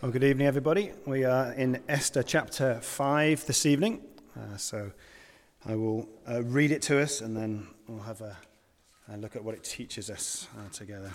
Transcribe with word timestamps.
Well, 0.00 0.12
good 0.12 0.22
evening, 0.22 0.46
everybody. 0.46 0.92
We 1.06 1.24
are 1.24 1.52
in 1.54 1.82
Esther 1.88 2.22
chapter 2.22 2.78
5 2.80 3.46
this 3.46 3.66
evening. 3.66 4.00
Uh, 4.36 4.56
so 4.56 4.92
I 5.66 5.74
will 5.74 6.08
uh, 6.30 6.44
read 6.44 6.70
it 6.70 6.82
to 6.82 7.02
us 7.02 7.20
and 7.20 7.36
then 7.36 7.66
we'll 7.88 8.04
have 8.04 8.20
a, 8.20 8.36
a 9.12 9.16
look 9.16 9.34
at 9.34 9.42
what 9.42 9.56
it 9.56 9.64
teaches 9.64 10.08
us 10.08 10.46
uh, 10.56 10.68
together. 10.72 11.12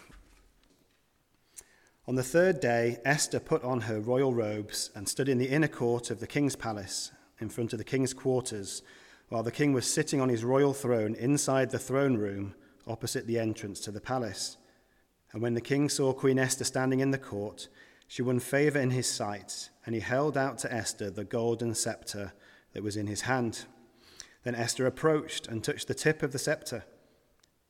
On 2.10 2.16
the 2.16 2.24
third 2.24 2.60
day, 2.60 2.98
Esther 3.06 3.40
put 3.40 3.64
on 3.64 3.80
her 3.80 4.02
royal 4.02 4.34
robes 4.34 4.92
and 4.94 5.08
stood 5.08 5.30
in 5.30 5.38
the 5.38 5.48
inner 5.48 5.70
court 5.70 6.12
of 6.12 6.20
the 6.20 6.28
king's 6.28 6.58
palace 6.58 7.14
in 7.40 7.48
front 7.48 7.72
of 7.72 7.80
the 7.80 7.86
king's 7.86 8.14
quarters, 8.14 8.84
while 9.30 9.44
the 9.44 9.50
king 9.50 9.72
was 9.72 9.90
sitting 9.90 10.20
on 10.20 10.28
his 10.28 10.44
royal 10.44 10.74
throne 10.74 11.16
inside 11.16 11.70
the 11.70 11.80
throne 11.80 12.18
room 12.18 12.54
opposite 12.86 13.28
the 13.28 13.40
entrance 13.40 13.80
to 13.80 13.92
the 13.92 14.02
palace. 14.02 14.58
And 15.32 15.42
when 15.42 15.54
the 15.54 15.62
king 15.62 15.88
saw 15.88 16.12
Queen 16.12 16.38
Esther 16.38 16.66
standing 16.66 17.00
in 17.00 17.12
the 17.12 17.18
court, 17.18 17.70
she 18.08 18.22
won 18.22 18.40
favor 18.40 18.80
in 18.80 18.92
his 18.92 19.08
sight, 19.08 19.70
and 19.86 19.96
he 19.96 20.02
held 20.02 20.38
out 20.38 20.58
to 20.60 20.74
Esther 20.74 21.10
the 21.10 21.24
golden 21.24 21.74
scepter 21.74 22.34
that 22.74 22.84
was 22.84 22.98
in 22.98 23.08
his 23.08 23.22
hand. 23.22 23.66
Then 24.44 24.56
Esther 24.56 24.86
approached 24.86 25.48
and 25.48 25.64
touched 25.64 25.88
the 25.88 25.94
tip 25.94 26.22
of 26.22 26.32
the 26.32 26.40
scepter. 26.40 26.84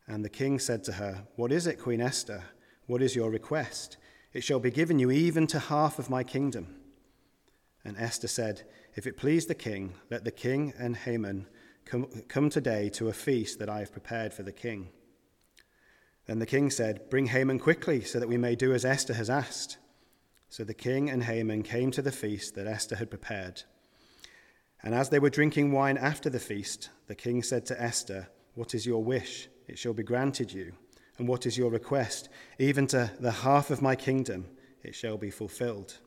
And 0.08 0.26
the 0.26 0.30
king 0.30 0.60
said 0.60 0.84
to 0.86 0.94
her, 0.94 1.28
What 1.36 1.52
is 1.52 1.68
it, 1.68 1.80
Queen 1.80 2.02
Esther? 2.02 2.44
What 2.88 3.02
is 3.02 3.16
your 3.16 3.30
request? 3.30 3.98
It 4.34 4.44
shall 4.44 4.60
be 4.60 4.72
given 4.72 5.00
you 5.00 5.12
even 5.12 5.48
to 5.48 5.60
half 5.60 6.00
of 6.00 6.10
my 6.10 6.24
kingdom. 6.24 6.76
And 7.86 7.98
Esther 7.98 8.28
said, 8.28 8.64
If 8.96 9.06
it 9.06 9.18
please 9.18 9.46
the 9.46 9.56
king, 9.56 9.94
let 10.10 10.24
the 10.24 10.32
king 10.32 10.74
and 10.78 10.96
Haman 10.96 11.48
come, 11.86 12.08
come 12.28 12.50
today 12.50 12.90
to 12.90 13.10
a 13.10 13.14
feast 13.14 13.60
that 13.60 13.70
I 13.70 13.80
have 13.80 13.92
prepared 13.92 14.34
for 14.34 14.44
the 14.44 14.52
king. 14.52 14.90
Then 16.26 16.40
the 16.40 16.46
king 16.46 16.70
said, 16.70 17.10
Bring 17.10 17.28
Haman 17.28 17.60
quickly, 17.60 18.02
so 18.02 18.20
that 18.20 18.30
we 18.30 18.38
may 18.38 18.56
do 18.56 18.74
as 18.74 18.86
Esther 18.86 19.14
has 19.14 19.30
asked. 19.30 19.78
So 20.54 20.64
the 20.64 20.76
king 20.76 21.10
and 21.10 21.24
Haman 21.24 21.64
came 21.64 21.90
to 21.90 22.04
the 22.04 22.12
feast 22.12 22.54
that 22.54 22.68
Esther 22.68 22.98
had 22.98 23.10
prepared. 23.10 23.64
And 24.84 24.94
as 24.94 25.10
they 25.10 25.18
were 25.18 25.32
drinking 25.32 25.72
wine 25.72 25.98
after 25.98 26.30
the 26.30 26.40
feast, 26.40 26.92
the 27.08 27.16
king 27.16 27.42
said 27.42 27.66
to 27.66 27.82
Esther, 27.82 28.28
What 28.54 28.76
is 28.76 28.86
your 28.86 29.04
wish? 29.04 29.48
It 29.68 29.80
shall 29.80 29.96
be 29.96 30.04
granted 30.04 30.54
you. 30.54 30.74
And 31.18 31.28
what 31.28 31.48
is 31.48 31.58
your 31.58 31.72
request? 31.72 32.30
Even 32.60 32.86
to 32.90 33.10
the 33.20 33.32
half 33.32 33.72
of 33.72 33.82
my 33.82 33.96
kingdom, 33.96 34.46
it 34.84 34.94
shall 34.94 35.18
be 35.18 35.32
fulfilled. 35.32 35.98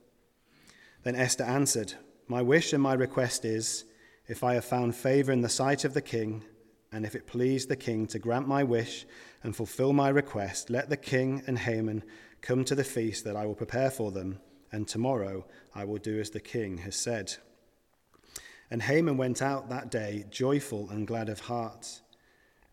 Then 1.02 1.16
Esther 1.16 1.42
answered, 1.42 1.94
My 2.28 2.40
wish 2.40 2.72
and 2.72 2.80
my 2.80 2.94
request 2.94 3.44
is, 3.44 3.84
if 4.28 4.44
I 4.44 4.54
have 4.54 4.64
found 4.64 4.94
favor 4.94 5.32
in 5.32 5.40
the 5.40 5.48
sight 5.48 5.84
of 5.84 5.92
the 5.92 6.00
king, 6.00 6.44
and 6.92 7.04
if 7.04 7.16
it 7.16 7.26
please 7.26 7.66
the 7.66 7.74
king 7.74 8.06
to 8.06 8.20
grant 8.20 8.46
my 8.46 8.62
wish 8.62 9.06
and 9.42 9.56
fulfill 9.56 9.92
my 9.92 10.08
request, 10.08 10.70
let 10.70 10.88
the 10.88 10.96
king 10.96 11.42
and 11.48 11.58
Haman 11.58 12.04
Come 12.46 12.64
to 12.66 12.76
the 12.76 12.84
feast 12.84 13.24
that 13.24 13.34
I 13.34 13.44
will 13.44 13.56
prepare 13.56 13.90
for 13.90 14.12
them, 14.12 14.38
and 14.70 14.86
tomorrow 14.86 15.44
I 15.74 15.82
will 15.82 15.96
do 15.96 16.20
as 16.20 16.30
the 16.30 16.38
king 16.38 16.78
has 16.78 16.94
said. 16.94 17.34
And 18.70 18.82
Haman 18.82 19.16
went 19.16 19.42
out 19.42 19.68
that 19.68 19.90
day 19.90 20.26
joyful 20.30 20.88
and 20.88 21.08
glad 21.08 21.28
of 21.28 21.40
heart. 21.40 22.02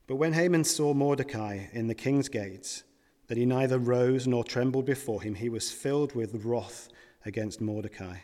But 0.05 0.17
when 0.17 0.33
Haman 0.33 0.65
saw 0.65 0.93
Mordecai 0.93 1.69
in 1.71 1.87
the 1.87 1.95
king's 1.95 2.29
gate, 2.29 2.83
that 3.25 3.37
he 3.39 3.47
neither 3.47 3.79
rose 3.79 4.27
nor 4.27 4.43
trembled 4.43 4.85
before 4.85 5.23
him, 5.23 5.33
he 5.33 5.49
was 5.49 5.71
filled 5.71 6.13
with 6.13 6.45
wrath 6.45 6.87
against 7.25 7.59
Mordecai. 7.59 8.17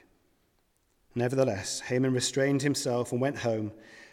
Nevertheless, 1.16 1.80
Haman 1.80 2.14
restrained 2.14 2.62
himself 2.62 3.12
and 3.12 3.20
went 3.20 3.40
home, 3.40 3.72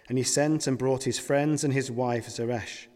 and 0.08 0.16
he 0.16 0.24
sent 0.24 0.66
and 0.66 0.78
brought 0.78 1.02
his 1.02 1.18
friends 1.18 1.64
and 1.64 1.74
his 1.74 1.90
wife 1.90 2.30
Zeresh 2.30 2.88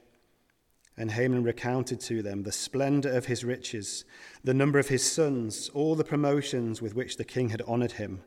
and 1.00 1.12
Haman 1.12 1.42
recounted 1.42 1.98
to 2.00 2.20
them 2.20 2.42
the 2.42 2.52
splendor 2.52 3.10
of 3.10 3.24
his 3.24 3.42
riches, 3.42 4.04
the 4.44 4.52
number 4.52 4.78
of 4.78 4.88
his 4.88 5.02
sons, 5.02 5.70
all 5.72 5.94
the 5.94 6.04
promotions 6.04 6.82
with 6.82 6.94
which 6.94 7.16
the 7.16 7.24
king 7.24 7.48
had 7.48 7.62
honored 7.66 7.92
him, 7.92 8.22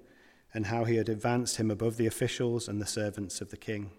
and 0.55 0.65
how 0.65 0.83
he 0.83 0.95
had 0.95 1.07
advanced 1.07 1.57
him 1.57 1.69
above 1.69 1.97
the 1.97 2.07
officials 2.07 2.67
and 2.67 2.81
the 2.81 2.88
servants 2.88 3.41
of 3.41 3.52
the 3.52 3.57
king. 3.57 3.91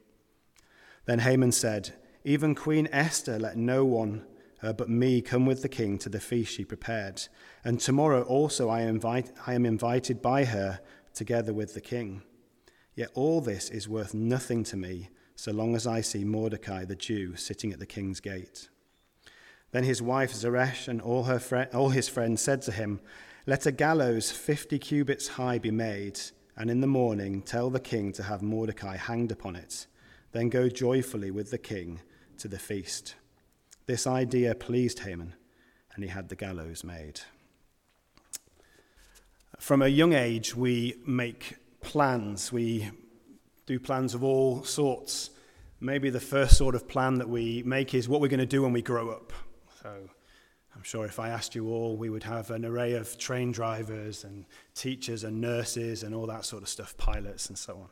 Then 1.04 1.20
Haman 1.20 1.52
said, 1.52 1.94
Even 2.24 2.56
Queen 2.56 2.88
Esther 2.90 3.38
let 3.38 3.56
no 3.56 3.84
one 3.84 4.26
uh, 4.60 4.72
but 4.72 4.88
me 4.88 5.22
come 5.22 5.46
with 5.46 5.62
the 5.62 5.68
king 5.68 5.96
to 5.98 6.08
the 6.08 6.18
feast 6.18 6.54
she 6.54 6.64
prepared, 6.64 7.28
and 7.62 7.78
tomorrow 7.78 8.22
also 8.22 8.68
I, 8.70 8.80
invite, 8.80 9.30
I 9.46 9.54
am 9.54 9.66
invited 9.66 10.20
by 10.20 10.46
her 10.46 10.80
together 11.14 11.52
with 11.52 11.74
the 11.74 11.80
king. 11.80 12.22
Yet 12.96 13.10
all 13.14 13.40
this 13.40 13.70
is 13.70 13.88
worth 13.88 14.14
nothing 14.14 14.64
to 14.64 14.76
me 14.76 15.10
so 15.36 15.52
long 15.52 15.74
as 15.74 15.86
I 15.86 16.00
see 16.00 16.24
Mordecai 16.24 16.84
the 16.84 16.96
Jew 16.96 17.36
sitting 17.36 17.72
at 17.72 17.78
the 17.78 17.86
king's 17.86 18.20
gate. 18.20 18.68
Then 19.72 19.84
his 19.84 20.00
wife 20.00 20.32
Zeresh 20.32 20.86
and 20.86 21.00
all, 21.00 21.24
her 21.24 21.68
all 21.74 21.88
his 21.90 22.08
friends 22.08 22.40
said 22.40 22.62
to 22.62 22.72
him, 22.72 23.00
Let 23.46 23.66
a 23.66 23.72
gallows 23.72 24.30
fifty 24.30 24.78
cubits 24.78 25.28
high 25.28 25.58
be 25.58 25.72
made, 25.72 26.20
and 26.56 26.70
in 26.70 26.80
the 26.80 26.86
morning 26.86 27.42
tell 27.42 27.70
the 27.70 27.80
king 27.80 28.12
to 28.12 28.22
have 28.22 28.40
Mordecai 28.40 28.96
hanged 28.96 29.32
upon 29.32 29.56
it. 29.56 29.86
Then 30.32 30.48
go 30.48 30.68
joyfully 30.68 31.30
with 31.30 31.50
the 31.50 31.58
king 31.58 32.00
to 32.38 32.48
the 32.48 32.58
feast. 32.58 33.16
This 33.86 34.06
idea 34.06 34.54
pleased 34.54 35.00
Haman, 35.00 35.34
and 35.94 36.04
he 36.04 36.10
had 36.10 36.28
the 36.28 36.36
gallows 36.36 36.84
made. 36.84 37.20
From 39.58 39.82
a 39.82 39.88
young 39.88 40.12
age, 40.12 40.54
we 40.54 40.96
make 41.06 41.56
plans. 41.80 42.52
We 42.52 42.90
do 43.66 43.78
plans 43.78 44.14
of 44.14 44.22
all 44.22 44.62
sorts. 44.64 45.30
Maybe 45.80 46.10
the 46.10 46.20
first 46.20 46.56
sort 46.56 46.74
of 46.74 46.88
plan 46.88 47.18
that 47.18 47.28
we 47.28 47.62
make 47.64 47.94
is 47.94 48.08
what 48.08 48.20
we're 48.20 48.28
going 48.28 48.40
to 48.40 48.46
do 48.46 48.62
when 48.62 48.72
we 48.72 48.82
grow 48.82 49.10
up. 49.10 49.32
So 49.82 49.90
I'm 50.74 50.82
sure 50.82 51.04
if 51.04 51.18
I 51.18 51.28
asked 51.28 51.54
you 51.54 51.68
all, 51.68 51.96
we 51.96 52.10
would 52.10 52.24
have 52.24 52.50
an 52.50 52.64
array 52.64 52.94
of 52.94 53.18
train 53.18 53.52
drivers 53.52 54.24
and 54.24 54.44
teachers 54.74 55.24
and 55.24 55.40
nurses 55.40 56.02
and 56.02 56.14
all 56.14 56.26
that 56.26 56.44
sort 56.44 56.62
of 56.62 56.68
stuff, 56.68 56.96
pilots 56.96 57.48
and 57.48 57.58
so 57.58 57.74
on. 57.74 57.88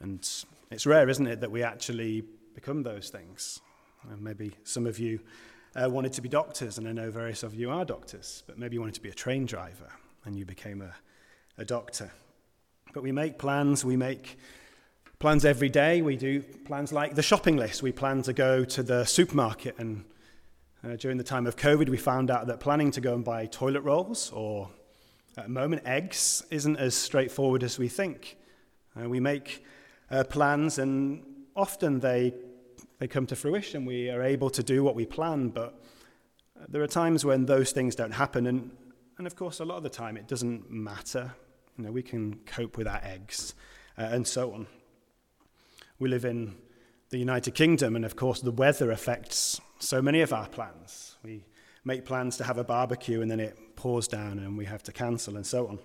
And 0.00 0.28
it's 0.70 0.86
rare, 0.86 1.08
isn't 1.08 1.26
it, 1.26 1.40
that 1.40 1.50
we 1.50 1.62
actually 1.62 2.22
become 2.54 2.82
those 2.82 3.10
things. 3.10 3.60
And 4.10 4.20
maybe 4.20 4.52
some 4.64 4.86
of 4.86 4.98
you 4.98 5.20
uh, 5.74 5.88
wanted 5.90 6.12
to 6.14 6.22
be 6.22 6.28
doctors, 6.28 6.78
and 6.78 6.88
I 6.88 6.92
know 6.92 7.10
various 7.10 7.42
of 7.42 7.54
you 7.54 7.70
are 7.70 7.84
doctors, 7.84 8.42
but 8.46 8.58
maybe 8.58 8.74
you 8.74 8.80
wanted 8.80 8.94
to 8.94 9.02
be 9.02 9.10
a 9.10 9.14
train 9.14 9.44
driver 9.44 9.90
and 10.24 10.36
you 10.36 10.44
became 10.44 10.80
a, 10.80 10.94
a 11.60 11.64
doctor. 11.64 12.10
But 12.92 13.02
we 13.02 13.12
make 13.12 13.38
plans, 13.38 13.84
we 13.84 13.96
make 13.96 14.38
plans 15.18 15.44
every 15.44 15.68
day. 15.68 16.00
We 16.00 16.16
do 16.16 16.40
plans 16.40 16.92
like 16.92 17.14
the 17.14 17.22
shopping 17.22 17.56
list. 17.56 17.82
We 17.82 17.92
plan 17.92 18.22
to 18.22 18.32
go 18.32 18.64
to 18.64 18.82
the 18.82 19.04
supermarket. 19.04 19.78
And 19.78 20.04
uh, 20.84 20.96
during 20.96 21.18
the 21.18 21.24
time 21.24 21.46
of 21.46 21.56
COVID, 21.56 21.88
we 21.88 21.96
found 21.96 22.30
out 22.30 22.46
that 22.46 22.60
planning 22.60 22.90
to 22.92 23.00
go 23.00 23.14
and 23.14 23.24
buy 23.24 23.46
toilet 23.46 23.82
rolls 23.82 24.30
or 24.32 24.70
at 25.36 25.44
the 25.44 25.50
moment 25.50 25.82
eggs 25.84 26.44
isn't 26.50 26.76
as 26.76 26.94
straightforward 26.94 27.62
as 27.62 27.78
we 27.78 27.88
think. 27.88 28.36
Uh, 28.98 29.08
we 29.08 29.20
make 29.20 29.64
uh, 30.10 30.24
plans, 30.24 30.78
and 30.78 31.22
often 31.54 32.00
they, 32.00 32.34
they 32.98 33.06
come 33.06 33.26
to 33.26 33.36
fruition. 33.36 33.84
We 33.84 34.10
are 34.10 34.22
able 34.22 34.50
to 34.50 34.62
do 34.62 34.82
what 34.82 34.94
we 34.94 35.04
plan, 35.06 35.50
but 35.50 35.80
there 36.68 36.82
are 36.82 36.88
times 36.88 37.24
when 37.24 37.46
those 37.46 37.70
things 37.70 37.94
don't 37.94 38.12
happen. 38.12 38.46
And, 38.46 38.70
and 39.18 39.26
of 39.26 39.36
course, 39.36 39.60
a 39.60 39.64
lot 39.64 39.76
of 39.76 39.82
the 39.82 39.90
time 39.90 40.16
it 40.16 40.26
doesn't 40.26 40.70
matter 40.70 41.34
you 41.78 41.84
know, 41.84 41.92
we 41.92 42.02
can 42.02 42.40
cope 42.44 42.76
with 42.76 42.88
our 42.88 43.00
eggs 43.02 43.54
uh, 43.96 44.02
and 44.02 44.26
so 44.26 44.52
on. 44.52 44.66
We 46.00 46.08
live 46.08 46.24
in 46.24 46.56
the 47.10 47.18
United 47.18 47.54
Kingdom, 47.54 47.96
and 47.96 48.04
of 48.04 48.16
course, 48.16 48.40
the 48.40 48.50
weather 48.50 48.90
affects 48.90 49.60
so 49.78 50.02
many 50.02 50.20
of 50.20 50.32
our 50.32 50.48
plans. 50.48 51.16
We 51.22 51.44
make 51.84 52.04
plans 52.04 52.36
to 52.38 52.44
have 52.44 52.58
a 52.58 52.64
barbecue, 52.64 53.22
and 53.22 53.30
then 53.30 53.40
it 53.40 53.76
pours 53.76 54.08
down, 54.08 54.40
and 54.40 54.58
we 54.58 54.64
have 54.64 54.82
to 54.84 54.92
cancel, 54.92 55.36
and 55.36 55.46
so 55.46 55.68
on. 55.68 55.78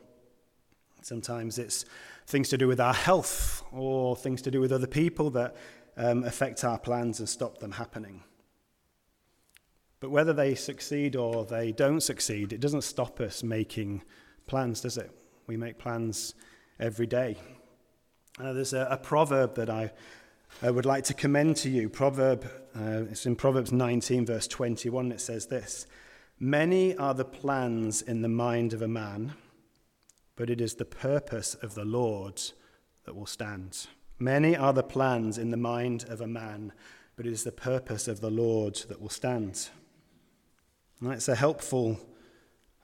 Sometimes 1.02 1.60
it's 1.60 1.86
things 2.26 2.50
to 2.50 2.58
do 2.58 2.68
with 2.68 2.80
our 2.80 2.94
health 2.94 3.64
or 3.72 4.16
things 4.16 4.42
to 4.44 4.52
do 4.52 4.60
with 4.60 4.72
other 4.72 4.88
people 4.88 5.30
that 5.32 5.56
um, 5.96 6.24
affect 6.24 6.64
our 6.64 6.80
plans 6.80 7.20
and 7.20 7.30
stop 7.30 7.60
them 7.60 7.74
happening. 7.74 8.24
But 10.00 10.10
whether 10.10 10.34
they 10.34 10.56
succeed 10.56 11.16
or 11.16 11.46
they 11.46 11.72
don't 11.72 12.02
succeed, 12.02 12.52
it 12.52 12.60
doesn't 12.60 12.84
stop 12.84 13.20
us 13.20 13.44
making 13.44 14.04
plans, 14.48 14.82
does 14.82 14.98
it? 14.98 15.12
We 15.46 15.58
make 15.58 15.78
plans 15.78 16.36
every 16.80 17.08
day. 17.08 17.38
Uh, 18.40 18.54
there's 18.54 18.74
a, 18.74 18.88
a, 18.90 18.98
proverb 18.98 19.56
that 19.56 19.70
I 19.70 19.92
uh, 20.66 20.74
would 20.74 20.86
like 20.86 21.04
to 21.06 21.14
commend 21.14 21.58
to 21.58 21.70
you. 21.70 21.90
Proverb, 21.90 22.46
uh, 22.76 23.04
it's 23.12 23.26
in 23.26 23.36
Proverbs 23.36 23.72
19, 23.72 24.26
verse 24.26 24.48
21. 24.48 25.12
It 25.12 25.20
says 25.20 25.48
this 25.48 25.86
Many 26.40 26.96
are 26.96 27.14
the 27.14 27.26
plans 27.26 28.02
in 28.02 28.22
the 28.22 28.30
mind 28.30 28.74
of 28.74 28.82
a 28.82 28.88
man, 28.88 29.34
but 30.36 30.50
it 30.50 30.62
is 30.62 30.76
the 30.76 30.86
purpose 30.86 31.56
of 31.56 31.76
the 31.76 31.86
Lord 31.86 32.42
that 33.06 33.16
will 33.16 33.26
stand. 33.26 33.88
Many 34.18 34.56
are 34.56 34.74
the 34.74 34.82
plans 34.82 35.38
in 35.38 35.52
the 35.52 35.58
mind 35.58 36.06
of 36.08 36.22
a 36.22 36.28
man, 36.28 36.72
but 37.18 37.26
it 37.26 37.34
is 37.34 37.44
the 37.44 37.52
purpose 37.52 38.08
of 38.08 38.22
the 38.22 38.32
Lord 38.32 38.76
that 38.88 39.02
will 39.02 39.10
stand. 39.10 39.70
And 41.02 41.12
it's 41.12 41.28
a 41.28 41.36
helpful 41.36 42.00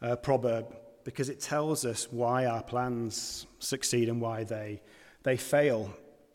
uh, 0.02 0.18
proverb 0.18 0.76
because 1.10 1.28
it 1.28 1.40
tells 1.40 1.86
us 1.86 2.08
why 2.12 2.46
our 2.46 2.62
plans 2.62 3.48
succeed 3.58 4.10
and 4.10 4.22
why 4.22 4.44
they, 4.44 4.80
they 5.24 5.36
fail. 5.36 5.92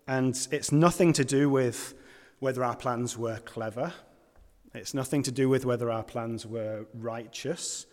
And 0.08 0.36
it's 0.50 0.72
nothing 0.72 1.12
to 1.12 1.24
do 1.24 1.48
with 1.48 1.94
whether 2.40 2.64
our 2.64 2.74
plans 2.74 3.16
were 3.16 3.38
clever, 3.44 3.92
it's 4.74 4.92
nothing 4.92 5.22
to 5.22 5.30
do 5.30 5.48
with 5.48 5.64
whether 5.64 5.92
our 5.92 6.02
plans 6.02 6.44
were 6.44 6.86
righteous. 6.92 7.86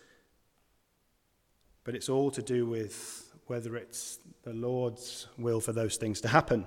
but 1.84 1.94
it's 1.94 2.08
all 2.08 2.32
to 2.32 2.42
do 2.42 2.66
with 2.66 3.32
whether 3.46 3.76
it's 3.76 4.18
the 4.42 4.52
Lord's 4.52 5.28
will 5.38 5.60
for 5.60 5.72
those 5.72 5.96
things 5.96 6.20
to 6.22 6.28
happen. 6.28 6.66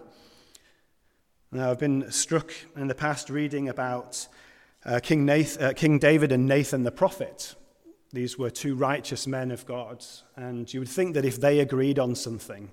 Now, 1.52 1.72
I've 1.72 1.80
been 1.80 2.10
struck 2.10 2.54
in 2.78 2.88
the 2.88 2.96
past 2.96 3.30
reading 3.30 3.68
about 3.68 4.30
uh, 4.86 5.02
King, 5.04 5.26
Nathan, 5.26 5.62
uh, 5.62 5.74
King 5.74 6.00
David 6.00 6.32
and 6.32 6.46
Nathan 6.46 6.84
the 6.84 6.92
prophet. 6.92 7.56
These 8.16 8.40
were 8.40 8.50
two 8.50 8.76
righteous 8.76 9.28
men 9.28 9.52
of 9.52 9.66
God, 9.66 10.02
and 10.38 10.74
you 10.74 10.80
would 10.80 10.88
think 10.88 11.16
that 11.16 11.26
if 11.26 11.42
they 11.42 11.60
agreed 11.60 12.00
on 12.00 12.16
something, 12.16 12.72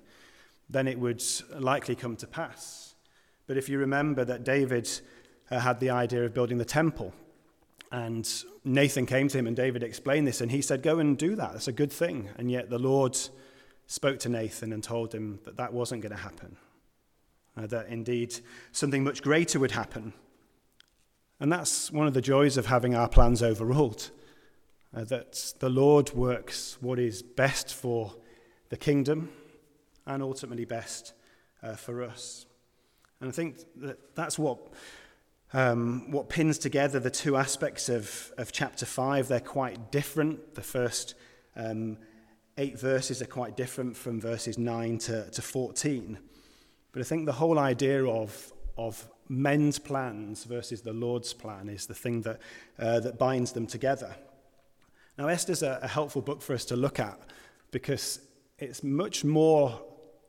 then 0.69 0.87
it 0.87 0.97
would 0.97 1.21
likely 1.59 1.95
come 1.95 2.15
to 2.15 2.27
pass. 2.27 2.95
But 3.45 3.57
if 3.57 3.67
you 3.67 3.77
remember 3.77 4.23
that 4.23 4.45
David 4.45 4.89
uh, 5.51 5.59
had 5.59 5.81
the 5.81 5.89
idea 5.89 6.23
of 6.23 6.33
building 6.33 6.59
the 6.59 6.65
temple, 6.65 7.13
and 7.91 8.25
Nathan 8.63 9.05
came 9.05 9.27
to 9.27 9.37
him 9.37 9.45
and 9.45 9.53
David 9.53 9.83
explained 9.83 10.25
this, 10.25 10.39
and 10.39 10.49
he 10.49 10.61
said, 10.61 10.81
Go 10.81 10.99
and 10.99 11.17
do 11.17 11.35
that. 11.35 11.51
That's 11.51 11.67
a 11.67 11.73
good 11.73 11.91
thing. 11.91 12.29
And 12.37 12.49
yet 12.49 12.69
the 12.69 12.79
Lord 12.79 13.17
spoke 13.85 14.19
to 14.19 14.29
Nathan 14.29 14.71
and 14.71 14.81
told 14.81 15.13
him 15.13 15.41
that 15.43 15.57
that 15.57 15.73
wasn't 15.73 16.03
going 16.03 16.15
to 16.15 16.21
happen, 16.21 16.55
uh, 17.57 17.67
that 17.67 17.89
indeed 17.89 18.33
something 18.71 19.03
much 19.03 19.21
greater 19.21 19.59
would 19.59 19.71
happen. 19.71 20.13
And 21.41 21.51
that's 21.51 21.91
one 21.91 22.07
of 22.07 22.13
the 22.13 22.21
joys 22.21 22.55
of 22.55 22.67
having 22.67 22.95
our 22.95 23.09
plans 23.09 23.43
overruled, 23.43 24.09
uh, 24.95 25.03
that 25.05 25.53
the 25.59 25.69
Lord 25.69 26.13
works 26.13 26.77
what 26.81 26.99
is 26.99 27.21
best 27.21 27.73
for 27.73 28.13
the 28.69 28.77
kingdom 28.77 29.29
and 30.05 30.21
ultimately 30.21 30.65
best 30.65 31.13
uh, 31.61 31.75
for 31.75 32.03
us. 32.03 32.45
And 33.19 33.29
I 33.29 33.31
think 33.31 33.57
that 33.77 34.15
that's 34.15 34.37
what 34.37 34.59
um, 35.53 36.09
what 36.11 36.29
pins 36.29 36.57
together 36.57 36.99
the 36.99 37.11
two 37.11 37.37
aspects 37.37 37.87
of, 37.87 38.33
of 38.37 38.51
chapter 38.51 38.85
5. 38.85 39.27
They're 39.27 39.39
quite 39.39 39.91
different. 39.91 40.55
The 40.55 40.63
first 40.63 41.13
um, 41.55 41.97
eight 42.57 42.79
verses 42.79 43.21
are 43.21 43.27
quite 43.27 43.55
different 43.55 43.95
from 43.95 44.19
verses 44.19 44.57
9 44.57 44.97
to, 44.99 45.29
to 45.29 45.41
14. 45.41 46.17
But 46.91 47.01
I 47.01 47.03
think 47.03 47.27
the 47.27 47.33
whole 47.33 47.59
idea 47.59 48.03
of, 48.03 48.51
of 48.77 49.07
men's 49.29 49.77
plans 49.77 50.43
versus 50.43 50.81
the 50.81 50.93
Lord's 50.93 51.33
plan 51.33 51.69
is 51.69 51.85
the 51.85 51.93
thing 51.93 52.21
that, 52.21 52.39
uh, 52.79 52.99
that 53.01 53.19
binds 53.19 53.51
them 53.51 53.67
together. 53.67 54.15
Now, 55.17 55.27
Esther's 55.27 55.61
a, 55.61 55.79
a 55.83 55.87
helpful 55.87 56.21
book 56.21 56.41
for 56.41 56.53
us 56.53 56.65
to 56.65 56.75
look 56.75 56.99
at 56.99 57.19
because 57.71 58.19
it's 58.57 58.83
much 58.83 59.23
more 59.23 59.81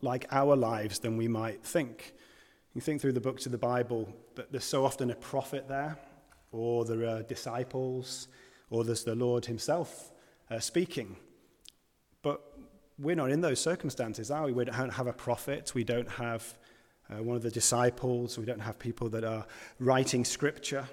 like 0.03 0.27
our 0.31 0.57
lives 0.57 0.99
than 0.99 1.17
we 1.17 1.29
might 1.29 1.65
think. 1.65 2.15
You 2.75 2.81
think 2.81 3.01
through 3.01 3.13
the 3.13 3.21
books 3.21 3.47
of 3.47 3.53
the 3.53 3.59
Bible, 3.59 4.13
but 4.35 4.51
there's 4.51 4.65
so 4.65 4.85
often 4.85 5.11
a 5.11 5.15
prophet 5.15 5.69
there, 5.69 5.97
or 6.53 6.85
there 6.85 7.09
are 7.09 7.23
disciples, 7.23 8.29
or 8.69 8.85
there's 8.85 9.05
the 9.05 9.15
Lord 9.15 9.47
Himself 9.47 10.13
uh, 10.51 10.59
speaking. 10.59 11.17
But 12.21 12.43
we're 12.99 13.17
not 13.17 13.31
in 13.31 13.41
those 13.41 13.61
circumstances, 13.61 14.31
are 14.31 14.47
we? 14.47 14.53
We 14.53 14.65
don't 14.65 14.93
have 14.93 15.07
a 15.07 15.13
prophet, 15.13 15.73
we 15.75 15.85
don't 15.85 16.11
have 16.11 16.59
uh, 17.11 17.23
one 17.23 17.37
of 17.37 17.43
the 17.43 17.51
disciples, 17.51 18.39
we 18.39 18.45
don't 18.45 18.61
have 18.61 18.79
people 18.79 19.09
that 19.11 19.25
are 19.25 19.47
writing 19.79 20.25
scripture. 20.25 20.87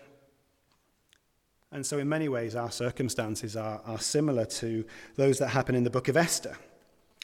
And 1.74 1.86
so, 1.86 2.00
in 2.00 2.10
many 2.10 2.28
ways, 2.28 2.56
our 2.56 2.72
circumstances 2.72 3.56
are, 3.56 3.82
are 3.86 4.00
similar 4.00 4.46
to 4.46 4.84
those 5.16 5.40
that 5.40 5.48
happen 5.48 5.74
in 5.74 5.84
the 5.84 5.90
book 5.90 6.10
of 6.10 6.18
Esther. 6.18 6.58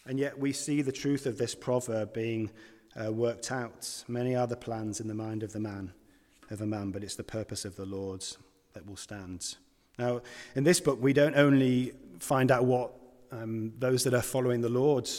And 0.05 0.17
yet, 0.17 0.39
we 0.39 0.53
see 0.53 0.81
the 0.81 0.91
truth 0.91 1.25
of 1.25 1.38
this 1.38 1.53
proverb 1.53 2.13
being 2.13 2.49
uh, 2.95 3.11
worked 3.11 3.51
out. 3.51 4.03
Many 4.07 4.35
are 4.35 4.47
the 4.47 4.55
plans 4.55 5.01
in 5.01 5.07
the 5.07 5.13
mind 5.13 5.44
of 5.44 5.51
the 5.51 5.59
man, 5.59 5.91
of 6.49 6.61
a 6.61 6.65
man, 6.65 6.91
but 6.91 7.03
it's 7.03 7.15
the 7.15 7.23
purpose 7.23 7.65
of 7.65 7.75
the 7.75 7.85
Lord 7.85 8.25
that 8.73 8.88
will 8.88 8.95
stand. 8.95 9.55
Now, 9.99 10.21
in 10.55 10.63
this 10.63 10.79
book, 10.79 10.99
we 11.01 11.11
don't 11.11 11.35
only 11.35 11.94
find 12.19 12.49
out 12.49 12.63
what 12.63 12.91
um, 13.31 13.73
those 13.79 14.03
that 14.05 14.13
are 14.13 14.21
following 14.21 14.61
the 14.61 14.69
Lord 14.69 15.09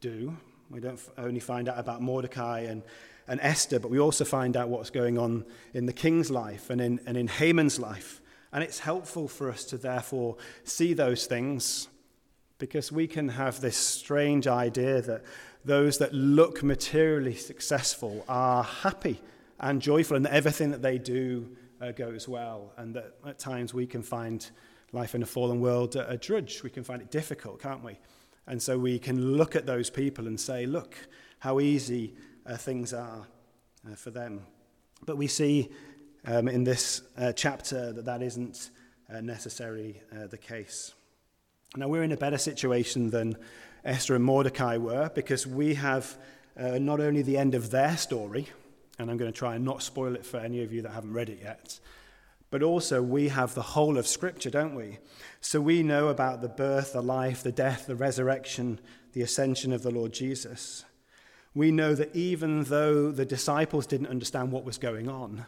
do. 0.00 0.36
We 0.70 0.80
don't 0.80 1.00
only 1.18 1.40
find 1.40 1.68
out 1.68 1.78
about 1.78 2.00
Mordecai 2.00 2.60
and, 2.60 2.82
and 3.28 3.40
Esther, 3.42 3.78
but 3.78 3.90
we 3.90 3.98
also 3.98 4.24
find 4.24 4.56
out 4.56 4.68
what's 4.68 4.90
going 4.90 5.18
on 5.18 5.44
in 5.74 5.86
the 5.86 5.92
king's 5.92 6.30
life 6.30 6.70
and 6.70 6.80
in, 6.80 7.00
and 7.06 7.16
in 7.16 7.26
Haman's 7.26 7.78
life. 7.78 8.19
And 8.52 8.64
it's 8.64 8.80
helpful 8.80 9.28
for 9.28 9.50
us 9.50 9.64
to 9.66 9.78
therefore 9.78 10.36
see 10.64 10.92
those 10.92 11.26
things 11.26 11.88
because 12.58 12.92
we 12.92 13.06
can 13.06 13.28
have 13.28 13.60
this 13.60 13.76
strange 13.76 14.46
idea 14.46 15.00
that 15.02 15.24
those 15.64 15.98
that 15.98 16.12
look 16.12 16.62
materially 16.62 17.34
successful 17.34 18.24
are 18.28 18.62
happy 18.62 19.20
and 19.58 19.82
joyful, 19.82 20.16
and 20.16 20.26
everything 20.26 20.70
that 20.70 20.80
they 20.80 20.98
do 20.98 21.56
uh, 21.80 21.92
goes 21.92 22.26
well. 22.26 22.72
And 22.76 22.94
that 22.94 23.14
at 23.26 23.38
times 23.38 23.74
we 23.74 23.86
can 23.86 24.02
find 24.02 24.48
life 24.92 25.14
in 25.14 25.22
a 25.22 25.26
fallen 25.26 25.60
world 25.60 25.96
a 25.96 26.16
drudge. 26.16 26.62
We 26.62 26.70
can 26.70 26.82
find 26.82 27.02
it 27.02 27.10
difficult, 27.10 27.60
can't 27.60 27.84
we? 27.84 27.98
And 28.46 28.60
so 28.60 28.78
we 28.78 28.98
can 28.98 29.36
look 29.36 29.54
at 29.54 29.66
those 29.66 29.90
people 29.90 30.26
and 30.26 30.40
say, 30.40 30.66
look 30.66 30.96
how 31.38 31.60
easy 31.60 32.14
uh, 32.46 32.56
things 32.56 32.92
are 32.92 33.26
uh, 33.90 33.94
for 33.94 34.10
them. 34.10 34.42
But 35.04 35.16
we 35.16 35.26
see 35.26 35.70
um, 36.26 36.48
in 36.48 36.64
this 36.64 37.02
uh, 37.16 37.32
chapter 37.32 37.92
that 37.92 38.04
that 38.04 38.22
isn't 38.22 38.70
uh, 39.12 39.20
necessarily 39.20 40.00
uh, 40.12 40.26
the 40.26 40.38
case. 40.38 40.94
Now, 41.76 41.88
we're 41.88 42.02
in 42.02 42.12
a 42.12 42.16
better 42.16 42.38
situation 42.38 43.10
than 43.10 43.36
Esther 43.84 44.14
and 44.14 44.24
Mordecai 44.24 44.76
were, 44.76 45.10
because 45.14 45.46
we 45.46 45.74
have 45.74 46.16
uh, 46.58 46.78
not 46.78 47.00
only 47.00 47.22
the 47.22 47.38
end 47.38 47.54
of 47.54 47.70
their 47.70 47.96
story, 47.96 48.48
and 48.98 49.10
I'm 49.10 49.16
going 49.16 49.32
to 49.32 49.38
try 49.38 49.54
and 49.54 49.64
not 49.64 49.82
spoil 49.82 50.14
it 50.14 50.26
for 50.26 50.38
any 50.38 50.62
of 50.62 50.72
you 50.72 50.82
that 50.82 50.92
haven't 50.92 51.12
read 51.12 51.30
it 51.30 51.38
yet, 51.42 51.80
but 52.50 52.62
also 52.62 53.00
we 53.00 53.28
have 53.28 53.54
the 53.54 53.62
whole 53.62 53.96
of 53.96 54.06
Scripture, 54.06 54.50
don't 54.50 54.74
we? 54.74 54.98
So 55.40 55.60
we 55.60 55.82
know 55.82 56.08
about 56.08 56.42
the 56.42 56.48
birth, 56.48 56.92
the 56.92 57.02
life, 57.02 57.42
the 57.42 57.52
death, 57.52 57.86
the 57.86 57.96
resurrection, 57.96 58.80
the 59.12 59.22
ascension 59.22 59.72
of 59.72 59.82
the 59.82 59.90
Lord 59.90 60.12
Jesus. 60.12 60.84
We 61.54 61.70
know 61.70 61.94
that 61.94 62.14
even 62.14 62.64
though 62.64 63.10
the 63.10 63.24
disciples 63.24 63.86
didn't 63.86 64.08
understand 64.08 64.52
what 64.52 64.64
was 64.64 64.78
going 64.78 65.08
on, 65.08 65.46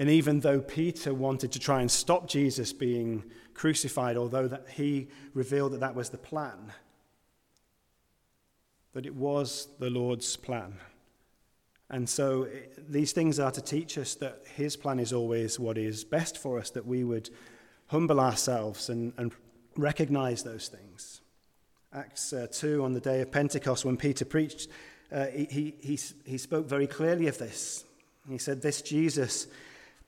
and 0.00 0.08
even 0.08 0.40
though 0.40 0.62
Peter 0.62 1.12
wanted 1.12 1.52
to 1.52 1.58
try 1.58 1.82
and 1.82 1.90
stop 1.90 2.26
Jesus 2.26 2.72
being 2.72 3.22
crucified, 3.52 4.16
although 4.16 4.48
that 4.48 4.66
he 4.70 5.08
revealed 5.34 5.72
that 5.74 5.80
that 5.80 5.94
was 5.94 6.08
the 6.08 6.16
plan, 6.16 6.72
that 8.94 9.04
it 9.04 9.14
was 9.14 9.68
the 9.78 9.90
Lord's 9.90 10.38
plan. 10.38 10.72
And 11.90 12.08
so 12.08 12.48
these 12.88 13.12
things 13.12 13.38
are 13.38 13.50
to 13.50 13.60
teach 13.60 13.98
us 13.98 14.14
that 14.14 14.40
His 14.56 14.74
plan 14.74 15.00
is 15.00 15.12
always 15.12 15.60
what 15.60 15.76
is 15.76 16.02
best 16.02 16.38
for 16.38 16.58
us, 16.58 16.70
that 16.70 16.86
we 16.86 17.04
would 17.04 17.28
humble 17.88 18.20
ourselves 18.20 18.88
and, 18.88 19.12
and 19.18 19.32
recognize 19.76 20.42
those 20.42 20.68
things. 20.68 21.20
Acts 21.92 22.32
uh, 22.32 22.46
2, 22.50 22.82
on 22.82 22.94
the 22.94 23.00
day 23.00 23.20
of 23.20 23.30
Pentecost, 23.30 23.84
when 23.84 23.98
Peter 23.98 24.24
preached, 24.24 24.68
uh, 25.12 25.26
he, 25.26 25.74
he, 25.78 25.98
he 26.24 26.38
spoke 26.38 26.66
very 26.66 26.86
clearly 26.86 27.26
of 27.26 27.36
this. 27.36 27.84
He 28.30 28.38
said, 28.38 28.62
This 28.62 28.80
Jesus, 28.80 29.46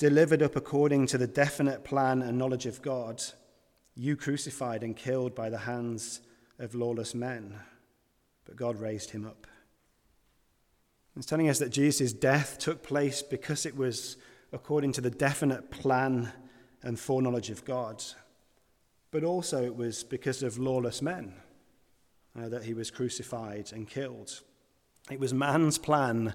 delivered 0.09 0.43
up 0.43 0.57
according 0.57 1.07
to 1.07 1.17
the 1.17 1.27
definite 1.27 1.85
plan 1.85 2.23
and 2.23 2.37
knowledge 2.37 2.67
of 2.67 2.83
God, 2.83 3.23
you 3.95 4.17
crucified 4.17 4.83
and 4.83 4.97
killed 4.97 5.35
by 5.35 5.49
the 5.49 5.59
hands 5.59 6.21
of 6.59 6.75
lawless 6.75 7.15
men 7.15 7.61
but 8.45 8.57
God 8.57 8.81
raised 8.81 9.11
him 9.11 9.27
up. 9.27 9.47
It's 11.17 11.27
telling 11.27 11.49
us 11.49 11.59
that 11.59 11.71
Jesus' 11.71 12.13
death 12.13 12.59
took 12.59 12.83
place 12.83 13.23
because 13.23 13.67
it 13.67 13.77
was 13.77 14.17
according 14.53 14.93
to 14.95 15.01
the 15.01 15.11
definite 15.11 15.71
plan 15.71 16.33
and 16.83 16.99
foreknowledge 16.99 17.51
of 17.51 17.65
God, 17.65 18.03
but 19.11 19.23
also 19.23 19.63
it 19.63 19.77
was 19.77 20.03
because 20.03 20.43
of 20.43 20.59
lawless 20.59 21.01
men 21.01 21.35
uh, 22.37 22.49
that 22.49 22.65
he 22.65 22.75
was 22.75 22.91
crucified 22.91 23.71
and 23.73 23.89
killed. 23.89 24.41
It 25.11 25.21
was 25.21 25.33
man's 25.33 25.79
plan 25.79 26.35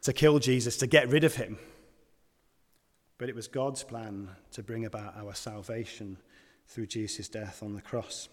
to 0.00 0.12
kill 0.12 0.38
Jesus, 0.38 0.76
to 0.78 0.86
get 0.86 1.08
rid 1.10 1.24
of 1.24 1.34
him, 1.34 1.58
but 3.22 3.28
it 3.28 3.36
was 3.36 3.46
God's 3.46 3.84
plan 3.84 4.30
to 4.50 4.64
bring 4.64 4.84
about 4.84 5.16
our 5.16 5.32
salvation 5.32 6.16
through 6.66 6.88
Jesus' 6.88 7.28
death 7.28 7.62
on 7.62 7.72
the 7.72 7.80
cross. 7.80 8.28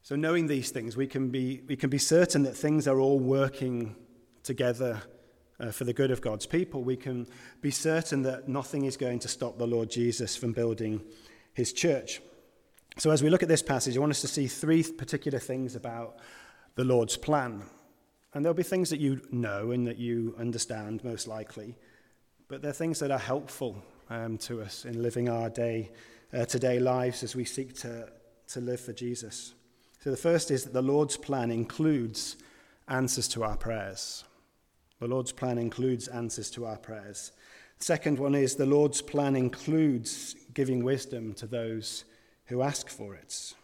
So, 0.00 0.14
knowing 0.14 0.46
these 0.46 0.70
things, 0.70 0.96
we 0.96 1.08
can 1.08 1.30
be, 1.30 1.62
we 1.66 1.74
can 1.74 1.90
be 1.90 1.98
certain 1.98 2.44
that 2.44 2.56
things 2.56 2.86
are 2.86 3.00
all 3.00 3.18
working 3.18 3.96
together 4.44 5.02
uh, 5.58 5.72
for 5.72 5.82
the 5.82 5.92
good 5.92 6.12
of 6.12 6.20
God's 6.20 6.46
people. 6.46 6.84
We 6.84 6.96
can 6.96 7.26
be 7.60 7.72
certain 7.72 8.22
that 8.22 8.46
nothing 8.46 8.84
is 8.84 8.96
going 8.96 9.18
to 9.18 9.28
stop 9.28 9.58
the 9.58 9.66
Lord 9.66 9.90
Jesus 9.90 10.36
from 10.36 10.52
building 10.52 11.02
his 11.54 11.72
church. 11.72 12.20
So, 12.98 13.10
as 13.10 13.20
we 13.20 13.30
look 13.30 13.42
at 13.42 13.48
this 13.48 13.64
passage, 13.64 13.96
I 13.96 14.00
want 14.00 14.12
us 14.12 14.20
to 14.20 14.28
see 14.28 14.46
three 14.46 14.84
particular 14.84 15.40
things 15.40 15.74
about 15.74 16.18
the 16.76 16.84
Lord's 16.84 17.16
plan. 17.16 17.64
And 18.34 18.44
there'll 18.44 18.54
be 18.54 18.64
things 18.64 18.90
that 18.90 19.00
you 19.00 19.22
know 19.30 19.70
and 19.70 19.86
that 19.86 19.96
you 19.96 20.34
understand, 20.38 21.04
most 21.04 21.28
likely, 21.28 21.76
but 22.48 22.62
they're 22.62 22.72
things 22.72 22.98
that 22.98 23.12
are 23.12 23.18
helpful 23.18 23.82
um, 24.10 24.38
to 24.38 24.60
us 24.60 24.84
in 24.84 25.02
living 25.02 25.28
our 25.28 25.48
day 25.48 25.92
uh, 26.32 26.44
to 26.46 26.58
day 26.58 26.80
lives 26.80 27.22
as 27.22 27.36
we 27.36 27.44
seek 27.44 27.74
to, 27.80 28.08
to 28.48 28.60
live 28.60 28.80
for 28.80 28.92
Jesus. 28.92 29.54
So 30.00 30.10
the 30.10 30.16
first 30.16 30.50
is 30.50 30.64
that 30.64 30.72
the 30.72 30.82
Lord's 30.82 31.16
plan 31.16 31.50
includes 31.50 32.36
answers 32.88 33.28
to 33.28 33.44
our 33.44 33.56
prayers. 33.56 34.24
The 35.00 35.06
Lord's 35.06 35.32
plan 35.32 35.56
includes 35.56 36.08
answers 36.08 36.50
to 36.50 36.66
our 36.66 36.76
prayers. 36.76 37.32
Second 37.78 38.18
one 38.18 38.34
is 38.34 38.56
the 38.56 38.66
Lord's 38.66 39.00
plan 39.00 39.36
includes 39.36 40.34
giving 40.54 40.82
wisdom 40.82 41.34
to 41.34 41.46
those 41.46 42.04
who 42.46 42.62
ask 42.62 42.88
for 42.88 43.14
it. 43.14 43.54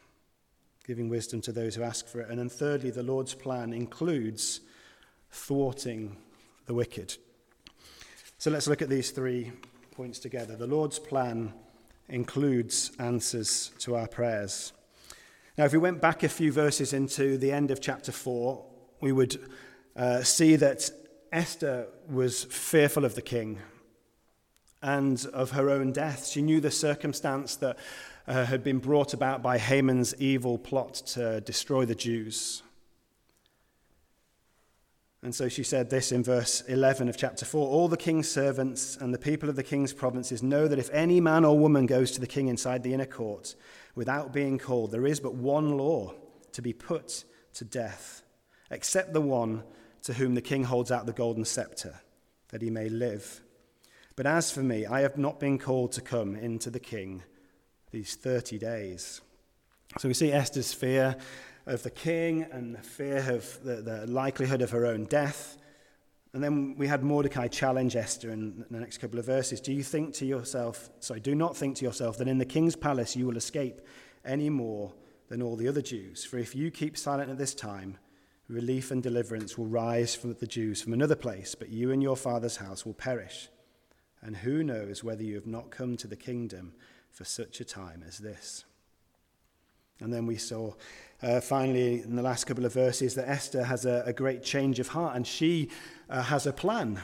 Giving 0.91 1.09
wisdom 1.09 1.41
to 1.41 1.53
those 1.53 1.77
who 1.77 1.85
ask 1.85 2.09
for 2.09 2.21
it. 2.21 2.29
And 2.31 2.41
then, 2.41 2.49
thirdly, 2.49 2.91
the 2.91 3.05
Lord's 3.05 3.33
plan 3.33 3.73
includes 3.73 4.61
thwarting 5.31 6.17
the 6.67 6.75
wicked. 6.75 7.17
So 8.39 8.51
let's 8.51 8.67
look 8.67 8.83
at 8.83 8.89
these 8.89 9.13
three 9.13 9.53
points 9.93 10.19
together. 10.19 10.57
The 10.57 10.67
Lord's 10.67 10.99
plan 10.99 11.55
includes 12.09 12.91
answers 12.99 13.71
to 13.79 13.95
our 13.95 14.09
prayers. 14.09 14.73
Now, 15.57 15.65
if 15.65 15.73
we 15.73 15.79
went 15.79 16.01
back 16.01 16.25
a 16.25 16.29
few 16.29 16.51
verses 16.51 16.93
into 16.93 17.39
the 17.39 17.53
end 17.53 17.71
of 17.71 17.81
chapter 17.81 18.11
4, 18.11 18.61
we 19.01 19.13
would 19.13 19.41
uh, 19.95 20.25
see 20.25 20.57
that 20.57 20.91
Esther 21.31 21.87
was 22.09 22.43
fearful 22.43 23.05
of 23.05 23.15
the 23.15 23.23
king 23.23 23.61
and 24.83 25.25
of 25.33 25.53
her 25.53 25.71
own 25.71 25.93
death. 25.93 26.27
She 26.27 26.43
knew 26.43 26.61
the 26.61 26.73
circumstance 26.73 27.55
that 27.57 27.79
uh, 28.31 28.47
had 28.47 28.63
been 28.63 28.79
brought 28.79 29.13
about 29.13 29.43
by 29.43 29.59
Haman's 29.59 30.15
evil 30.21 30.57
plot 30.57 30.95
to 30.95 31.41
destroy 31.41 31.85
the 31.85 31.97
Jews. 31.97 32.63
And 35.23 35.35
so 35.35 35.49
she 35.49 35.65
said 35.65 35.91
this 35.91 36.13
in 36.13 36.23
verse 36.23 36.61
11 36.63 37.09
of 37.09 37.17
chapter 37.17 37.45
4 37.45 37.69
All 37.69 37.89
the 37.89 37.97
king's 37.97 38.31
servants 38.31 38.97
and 38.97 39.13
the 39.13 39.19
people 39.19 39.49
of 39.49 39.57
the 39.57 39.65
king's 39.65 39.93
provinces 39.93 40.45
know 40.45 40.69
that 40.69 40.79
if 40.79 40.89
any 40.93 41.21
man 41.21 41.45
or 41.45 41.59
woman 41.59 41.87
goes 41.87 42.13
to 42.13 42.21
the 42.21 42.27
king 42.29 42.47
inside 42.47 42.85
the 42.85 42.95
inner 42.95 43.05
court 43.05 43.57
without 43.97 44.33
being 44.33 44.59
called, 44.59 44.93
there 44.93 45.07
is 45.07 45.19
but 45.19 45.35
one 45.35 45.77
law 45.77 46.15
to 46.53 46.63
be 46.63 46.73
put 46.73 47.25
to 47.55 47.65
death, 47.65 48.23
except 48.71 49.13
the 49.13 49.21
one 49.21 49.65
to 50.03 50.15
whom 50.15 50.37
the 50.37 50.41
king 50.41 50.63
holds 50.63 50.93
out 50.93 51.05
the 51.05 51.13
golden 51.13 51.45
scepter, 51.45 52.01
that 52.51 52.63
he 52.63 52.71
may 52.71 52.89
live. 52.89 53.41
But 54.15 54.27
as 54.27 54.53
for 54.53 54.63
me, 54.63 54.87
I 54.87 55.01
have 55.01 55.19
not 55.19 55.41
been 55.41 55.59
called 55.59 55.91
to 55.93 56.01
come 56.01 56.37
into 56.37 56.71
the 56.71 56.81
king 56.81 57.25
these 57.91 58.15
30 58.15 58.59
days. 58.59 59.21
So 59.99 60.09
we 60.09 60.15
see 60.15 60.33
Esther's 60.33 60.73
fear 60.73 61.17
of 61.67 61.83
the 61.83 61.91
king 61.91 62.47
and 62.51 62.75
the 62.75 62.83
fear 62.83 63.19
of 63.31 63.63
the, 63.65 63.77
the 63.77 64.07
likelihood 64.07 64.63
of 64.63 64.71
her 64.71 64.87
own 64.87 65.05
death. 65.05 65.57
And 66.33 66.43
then 66.43 66.77
we 66.77 66.87
had 66.87 67.03
Mordecai 67.03 67.49
challenge 67.49 67.97
Esther 67.97 68.31
in 68.31 68.65
the 68.71 68.79
next 68.79 68.99
couple 68.99 69.19
of 69.19 69.27
verses. 69.27 69.61
Do 69.61 69.73
you 69.73 69.83
think 69.83 70.15
to 70.15 70.27
yourself, 70.27 70.91
sorry, 71.01 71.21
do 71.21 71.35
not 71.35 71.57
think 71.57 71.77
to 71.77 71.85
yourself 71.85 72.19
that 72.19 72.29
in 72.29 72.39
the 72.39 72.45
king's 72.45 72.77
palace 72.77 73.17
you 73.17 73.27
will 73.27 73.37
escape 73.37 73.81
any 74.25 74.49
more 74.49 74.93
than 75.29 75.43
all 75.43 75.57
the 75.57 75.67
other 75.67 75.83
Jews? 75.83 76.25
For 76.25 76.39
if 76.39 76.55
you 76.55 76.71
keep 76.71 76.97
silent 76.97 77.31
at 77.31 77.39
this 77.39 77.55
time, 77.55 77.99
relief 78.49 78.93
and 78.93 79.03
deliverance 79.03 79.59
will 79.59 79.67
rise 79.67 80.15
from 80.15 80.35
the 80.35 80.47
Jews 80.47 80.81
from 80.81 80.93
another 80.93 81.17
place, 81.17 81.57
but 81.57 81.69
you 81.69 81.91
and 81.91 82.01
your 82.01 82.17
father's 82.17 82.57
house 82.57 82.87
will 82.87 82.95
perish. 82.95 83.49
And 84.23 84.37
who 84.37 84.63
knows 84.63 85.03
whether 85.03 85.25
you 85.25 85.35
have 85.35 85.47
not 85.47 85.71
come 85.71 85.97
to 85.97 86.07
the 86.07 86.17
kingdom 86.17 86.75
for 87.11 87.25
such 87.25 87.61
a 87.61 87.65
time 87.65 88.05
as 88.07 88.19
this? 88.19 88.65
And 90.01 90.13
then 90.13 90.27
we 90.27 90.37
saw 90.37 90.75
uh, 91.23 91.41
finally 91.41 92.03
in 92.03 92.17
the 92.17 92.23
last 92.23 92.45
couple 92.45 92.65
of 92.65 92.73
verses 92.73 93.15
that 93.15 93.29
Esther 93.29 93.65
has 93.65 93.85
a, 93.85 94.03
a 94.07 94.13
great 94.13 94.43
change 94.43 94.79
of 94.79 94.89
heart 94.89 95.17
and 95.17 95.27
she 95.27 95.69
uh, 96.09 96.23
has 96.23 96.47
a 96.47 96.53
plan. 96.53 97.01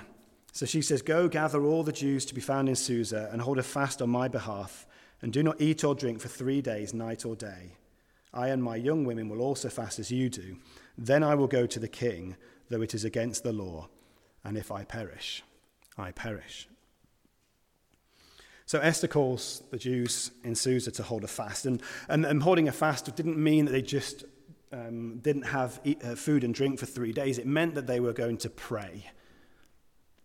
So 0.53 0.65
she 0.65 0.81
says, 0.81 1.03
Go 1.03 1.29
gather 1.29 1.63
all 1.63 1.83
the 1.83 1.93
Jews 1.93 2.25
to 2.27 2.35
be 2.35 2.41
found 2.41 2.69
in 2.69 2.77
Susa 2.77 3.29
and 3.31 3.43
hold 3.43 3.59
a 3.59 3.63
fast 3.63 4.01
on 4.01 4.09
my 4.09 4.27
behalf, 4.27 4.87
and 5.21 5.33
do 5.33 5.43
not 5.43 5.61
eat 5.61 5.85
or 5.85 5.95
drink 5.95 6.21
for 6.21 6.29
three 6.29 6.63
days, 6.63 6.95
night 6.95 7.27
or 7.27 7.37
day. 7.37 7.77
I 8.33 8.49
and 8.49 8.63
my 8.63 8.77
young 8.77 9.05
women 9.05 9.29
will 9.29 9.43
also 9.43 9.69
fast 9.69 9.99
as 9.99 10.11
you 10.11 10.31
do. 10.31 10.57
Then 10.97 11.23
I 11.23 11.35
will 11.35 11.47
go 11.47 11.67
to 11.67 11.79
the 11.79 11.89
king, 11.89 12.37
though 12.71 12.81
it 12.81 12.95
is 12.95 13.05
against 13.05 13.43
the 13.43 13.53
law, 13.53 13.89
and 14.45 14.57
if 14.57 14.73
I 14.73 14.85
perish, 14.85 15.43
I 15.99 16.11
perish. 16.13 16.69
So 18.67 18.81
Esther 18.81 19.07
calls 19.07 19.63
the 19.71 19.79
Jews 19.79 20.33
in 20.43 20.57
Susa 20.57 20.91
to 20.91 21.03
hold 21.05 21.23
a 21.23 21.29
fast. 21.29 21.67
And, 21.67 21.81
and, 22.09 22.27
and 22.27 22.43
holding 22.43 22.67
a 22.67 22.73
fast 22.73 23.15
didn't 23.15 23.39
mean 23.39 23.67
that 23.67 23.71
they 23.71 23.83
just 23.83 24.25
um, 24.73 25.19
didn't 25.19 25.45
have 25.45 25.81
eat, 25.85 26.05
uh, 26.05 26.17
food 26.17 26.43
and 26.43 26.53
drink 26.53 26.81
for 26.81 26.87
three 26.87 27.13
days. 27.13 27.39
It 27.39 27.47
meant 27.47 27.77
that 27.77 27.87
they 27.87 28.01
were 28.01 28.13
going 28.13 28.39
to 28.39 28.51
pray. 28.51 29.09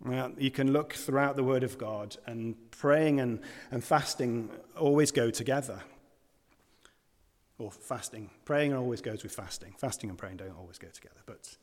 Now, 0.04 0.32
you 0.40 0.50
can 0.50 0.74
look 0.74 0.94
throughout 0.94 1.36
the 1.36 1.44
Word 1.44 1.64
of 1.64 1.78
God, 1.78 2.18
and 2.26 2.56
praying 2.72 3.20
and, 3.20 3.40
and 3.70 3.84
fasting 3.84 4.50
always 4.76 5.12
go 5.12 5.30
together. 5.30 5.80
Or 7.60 7.70
fasting. 7.70 8.32
Praying 8.44 8.74
always 8.74 9.02
goes 9.02 9.22
with 9.22 9.32
fasting. 9.32 9.76
Fasting 9.78 10.10
and 10.10 10.18
praying 10.18 10.38
don't 10.38 10.58
always 10.58 10.80
go 10.80 10.88
together, 10.88 11.22
but 11.28 11.56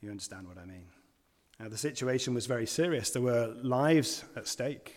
you 0.00 0.10
understand 0.10 0.48
what 0.48 0.58
I 0.58 0.64
mean. 0.64 0.86
Now, 1.60 1.68
the 1.68 1.78
situation 1.78 2.34
was 2.34 2.46
very 2.46 2.66
serious. 2.66 3.10
There 3.10 3.22
were 3.22 3.54
lives 3.62 4.24
at 4.34 4.48
stake 4.48 4.96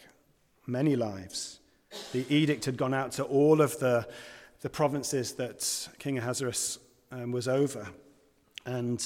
many 0.68 0.96
lives. 0.96 1.60
The 2.12 2.26
edict 2.30 2.66
had 2.66 2.78
gone 2.78 2.94
out 2.94 3.14
to 3.14 3.24
all 3.24 3.62
of 3.62 3.80
the, 3.80 4.08
the 4.62 4.70
provinces 4.70 5.34
that 5.34 5.88
King 5.98 6.18
Ahasuerus 6.18 6.80
um, 7.12 7.32
was 7.32 7.48
over. 7.48 7.88
And 8.66 9.04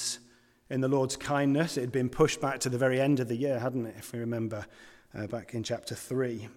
in 0.68 0.80
the 0.80 0.88
Lord's 0.88 1.16
kindness, 1.16 1.76
it 1.76 1.82
had 1.82 1.92
been 1.92 2.08
pushed 2.08 2.40
back 2.40 2.58
to 2.60 2.68
the 2.68 2.78
very 2.78 3.00
end 3.00 3.20
of 3.20 3.28
the 3.28 3.36
year, 3.36 3.58
hadn't 3.58 3.86
it, 3.86 3.94
if 3.98 4.12
we 4.12 4.18
remember 4.18 4.66
uh, 5.16 5.26
back 5.28 5.54
in 5.54 5.62
chapter 5.62 5.94
3. 5.94 6.48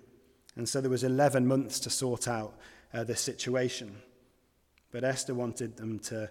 And 0.55 0.67
so 0.67 0.81
there 0.81 0.89
was 0.89 1.03
11 1.03 1.45
months 1.45 1.79
to 1.81 1.89
sort 1.89 2.27
out 2.27 2.57
uh, 2.93 3.03
this 3.03 3.21
situation. 3.21 3.97
But 4.91 5.03
Esther 5.03 5.33
wanted 5.33 5.77
them 5.77 5.99
to 5.99 6.29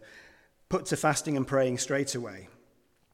put 0.69 0.87
to 0.87 0.97
fasting 0.97 1.37
and 1.37 1.47
praying 1.47 1.79
straight 1.79 2.15
away. 2.15 2.49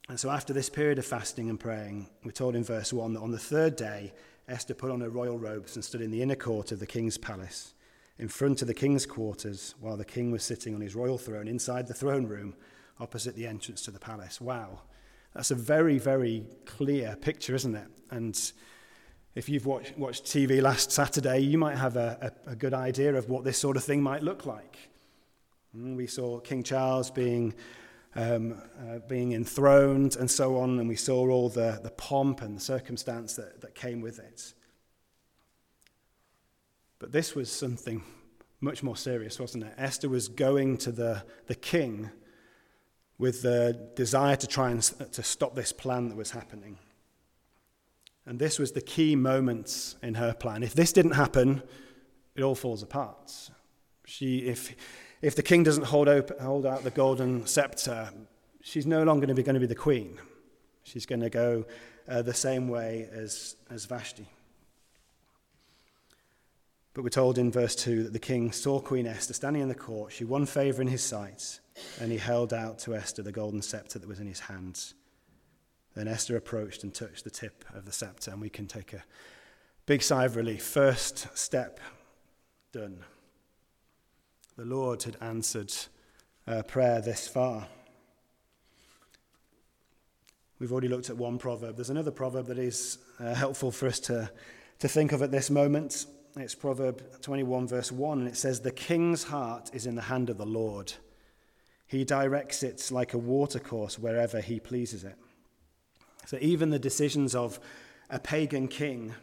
And 0.09 0.19
so 0.19 0.31
after 0.31 0.53
this 0.53 0.69
period 0.69 0.99
of 0.99 1.07
fasting 1.07 1.51
and 1.51 1.59
praying, 1.59 2.09
we're 2.25 2.33
told 2.33 2.57
in 2.57 2.65
verse 2.65 2.93
1 2.93 3.15
that 3.15 3.21
on 3.21 3.31
the 3.33 3.39
third 3.39 3.77
day, 3.77 4.13
Esther 4.51 4.75
put 4.75 4.91
on 4.91 5.01
her 5.01 5.11
royal 5.11 5.39
robes 5.39 5.77
and 5.77 5.85
stood 5.85 6.01
in 6.01 6.11
the 6.11 6.23
inner 6.23 6.35
court 6.35 6.73
of 6.73 6.81
the 6.81 6.87
king's 6.87 7.17
palace, 7.17 7.75
in 8.19 8.29
front 8.29 8.61
of 8.63 8.69
the 8.69 8.75
king's 8.75 9.07
quarters, 9.07 9.75
while 9.81 9.97
the 9.97 10.05
king 10.05 10.31
was 10.31 10.43
sitting 10.43 10.75
on 10.75 10.81
his 10.81 10.95
royal 10.95 11.19
throne 11.19 11.49
inside 11.49 11.87
the 11.87 11.95
throne 11.95 12.27
room 12.27 12.55
opposite 12.99 13.35
the 13.35 13.47
entrance 13.47 13.83
to 13.83 13.91
the 13.91 13.99
palace. 13.99 14.41
Wow. 14.41 14.81
That's 15.35 15.51
a 15.51 15.55
very, 15.55 15.99
very 15.99 16.45
clear 16.67 17.17
picture, 17.21 17.55
isn't 17.55 17.75
it? 17.75 17.87
And 18.11 18.53
if 19.35 19.49
you've 19.49 19.67
watched, 19.67 19.97
watched 19.97 20.25
TV 20.25 20.61
last 20.61 20.91
Saturday, 20.91 21.39
you 21.41 21.57
might 21.57 21.79
have 21.79 21.97
a, 21.97 22.33
a, 22.47 22.51
a 22.51 22.57
good 22.57 22.75
idea 22.75 23.15
of 23.15 23.29
what 23.29 23.45
this 23.45 23.57
sort 23.59 23.77
of 23.77 23.85
thing 23.85 24.03
might 24.03 24.23
look 24.23 24.45
like. 24.45 24.77
Mm, 25.77 25.97
we 25.97 26.07
saw 26.07 26.41
King 26.41 26.63
Charles 26.65 27.11
being 27.11 27.55
um, 28.15 28.61
uh, 28.79 28.99
being 29.09 29.33
enthroned 29.33 30.17
and 30.17 30.31
so 30.31 30.59
on, 30.59 30.79
and 30.79 30.89
we 30.89 30.97
saw 30.97 31.29
all 31.29 31.49
the, 31.49 31.81
the 31.83 31.91
pomp 31.91 32.43
and 32.43 32.57
the 32.57 32.61
circumstance 32.61 33.37
that, 33.37 33.61
that 33.61 33.75
came 33.75 34.01
with 34.01 34.19
it. 34.19 34.55
But 36.99 37.13
this 37.13 37.35
was 37.35 37.51
something 37.51 38.03
much 38.61 38.83
more 38.83 38.97
serious, 38.97 39.41
wasn't 39.41 39.65
it? 39.65 39.75
Esther 39.79 40.09
was 40.09 40.29
going 40.29 40.77
to 40.79 40.93
the, 40.93 41.25
the 41.47 41.55
king 41.55 42.11
with 43.17 43.43
the 43.43 43.91
desire 43.97 44.37
to 44.37 44.47
try 44.47 44.71
and 44.71 44.83
to 44.83 45.23
stop 45.23 45.55
this 45.55 45.73
plan 45.73 46.09
that 46.09 46.17
was 46.17 46.31
happening. 46.31 46.79
And 48.27 48.39
this 48.39 48.59
was 48.59 48.73
the 48.73 48.81
key 48.81 49.17
moment 49.17 49.95
in 50.03 50.15
her 50.15 50.35
plan. 50.35 50.63
If 50.63 50.75
this 50.75 50.93
didn't 50.93 51.13
happen, 51.13 51.63
it 52.35 52.43
all 52.43 52.55
falls 52.55 52.83
apart. 52.83 53.51
She, 54.05 54.39
if, 54.39 54.75
if 55.23 55.37
the 55.37 55.43
king 55.43 55.63
doesn't 55.63 55.85
hold, 55.85 56.09
open, 56.09 56.39
hold 56.39 56.67
out 56.67 56.83
the 56.83 56.91
golden 56.91 57.47
scepter, 57.47 58.11
she's 58.63 58.87
no 58.87 59.03
longer 59.03 59.27
going 59.27 59.35
to 59.37 59.41
be, 59.41 59.43
going 59.43 59.55
to 59.55 59.61
be 59.61 59.67
the 59.67 59.75
queen. 59.75 60.19
She's 60.83 61.07
going 61.07 61.21
to 61.21 61.31
go 61.31 61.67
uh, 62.09 62.23
the 62.23 62.35
same 62.35 62.69
way 62.69 63.09
as, 63.13 63.57
as 63.71 63.85
Vashti. 63.85 64.27
But 66.95 67.05
we're 67.05 67.11
told 67.11 67.39
in 67.39 67.53
verse 67.53 67.77
2 67.77 68.05
that 68.05 68.13
the 68.13 68.19
king 68.19 68.51
saw 68.51 68.81
Queen 68.81 69.07
Esther 69.07 69.35
standing 69.35 69.63
in 69.63 69.69
the 69.69 69.75
court. 69.75 70.13
She 70.13 70.25
won 70.25 70.45
favor 70.47 70.83
in 70.83 70.89
his 70.89 71.03
sight, 71.03 71.61
and 72.01 72.11
he 72.11 72.19
held 72.19 72.53
out 72.53 72.79
to 72.81 72.97
Esther 72.97 73.23
the 73.23 73.31
golden 73.31 73.63
scepter 73.63 73.99
that 73.99 74.09
was 74.09 74.19
in 74.19 74.27
his 74.27 74.41
hands. 74.41 74.95
Then 75.95 76.09
Esther 76.09 76.37
approached 76.37 76.83
and 76.83 76.93
touched 76.93 77.25
the 77.25 77.31
tip 77.31 77.65
of 77.75 77.85
the 77.85 77.93
scepter, 77.93 78.33
and 78.33 78.41
we 78.41 78.49
can 78.49 78.67
take 78.67 78.93
a 78.93 79.05
big 79.87 80.03
sigh 80.03 80.25
of 80.25 80.35
relief. 80.35 80.65
First 80.65 81.29
step 81.37 81.79
done 82.73 83.05
the 84.61 84.67
Lord 84.67 85.03
had 85.05 85.17
answered 85.23 85.73
uh, 86.47 86.63
prayer 86.65 87.01
this 87.01 87.27
far. 87.27 87.67
We've 90.59 90.71
already 90.71 90.89
looked 90.89 91.09
at 91.09 91.17
one 91.17 91.39
proverb. 91.39 91.77
There's 91.77 91.89
another 91.89 92.11
proverb 92.11 92.45
that 92.49 92.59
is 92.59 92.99
uh, 93.19 93.33
helpful 93.33 93.71
for 93.71 93.87
us 93.87 93.99
to, 94.01 94.31
to 94.81 94.87
think 94.87 95.13
of 95.13 95.23
at 95.23 95.31
this 95.31 95.49
moment. 95.49 96.05
It's 96.37 96.55
Proverb 96.55 97.23
21, 97.23 97.69
verse 97.69 97.91
1, 97.91 98.19
and 98.19 98.29
it 98.29 98.37
says, 98.37 98.61
The 98.61 98.71
king's 98.71 99.25
heart 99.25 99.71
is 99.73 99.87
in 99.87 99.95
the 99.95 100.03
hand 100.03 100.29
of 100.29 100.37
the 100.37 100.45
Lord. 100.45 100.93
He 101.87 102.05
directs 102.05 102.63
it 102.63 102.91
like 102.91 103.15
a 103.15 103.19
watercourse 103.19 103.99
wherever 103.99 104.43
he 104.43 104.61
pleases 104.61 105.05
it. 105.05 105.17
So 106.27 106.37
even 106.43 106.69
the 106.69 106.79
decisions 106.79 107.35
of 107.35 107.59
a 108.11 108.19
pagan 108.19 108.69
king 108.69 109.15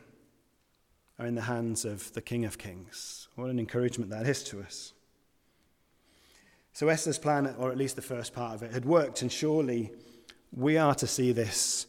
are 1.19 1.27
in 1.27 1.35
the 1.35 1.41
hands 1.41 1.85
of 1.85 2.11
the 2.13 2.21
King 2.21 2.43
of 2.43 2.57
Kings. 2.57 3.27
What 3.35 3.51
an 3.51 3.59
encouragement 3.59 4.09
that 4.09 4.25
is 4.25 4.43
to 4.45 4.61
us. 4.61 4.93
So 6.77 6.89
Esther's 6.89 7.17
plan, 7.17 7.55
or 7.57 7.71
at 7.71 7.77
least 7.79 7.95
the 7.95 8.03
first 8.03 8.35
part 8.35 8.53
of 8.53 8.61
it, 8.61 8.71
had 8.71 8.85
worked, 8.85 9.23
and 9.23 9.31
surely 9.31 9.89
we 10.51 10.77
are 10.77 10.93
to 10.93 11.07
see 11.07 11.31
this 11.31 11.87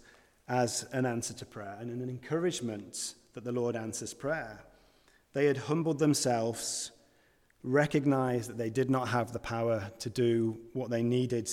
as 0.48 0.86
an 0.92 1.04
answer 1.04 1.34
to 1.34 1.44
prayer 1.44 1.76
and 1.78 1.90
an 1.90 2.08
encouragement 2.08 3.12
that 3.34 3.44
the 3.44 3.52
Lord 3.52 3.76
answers 3.76 4.14
prayer. 4.14 4.60
They 5.34 5.44
had 5.44 5.58
humbled 5.58 5.98
themselves 5.98 6.90
recognized 7.62 8.48
that 8.48 8.56
they 8.56 8.70
did 8.70 8.88
not 8.88 9.08
have 9.08 9.30
the 9.30 9.38
power 9.38 9.92
to 9.98 10.08
do 10.08 10.58
what 10.72 10.88
they 10.88 11.02
needed 11.02 11.50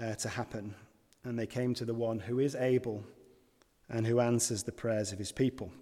uh, 0.00 0.14
to 0.14 0.28
happen. 0.28 0.76
And 1.24 1.36
they 1.36 1.48
came 1.48 1.74
to 1.74 1.84
the 1.84 1.94
one 1.94 2.20
who 2.20 2.38
is 2.38 2.54
able 2.54 3.02
and 3.88 4.06
who 4.06 4.20
answers 4.20 4.62
the 4.62 4.70
prayers 4.70 5.10
of 5.10 5.18
his 5.18 5.32
people. 5.32 5.72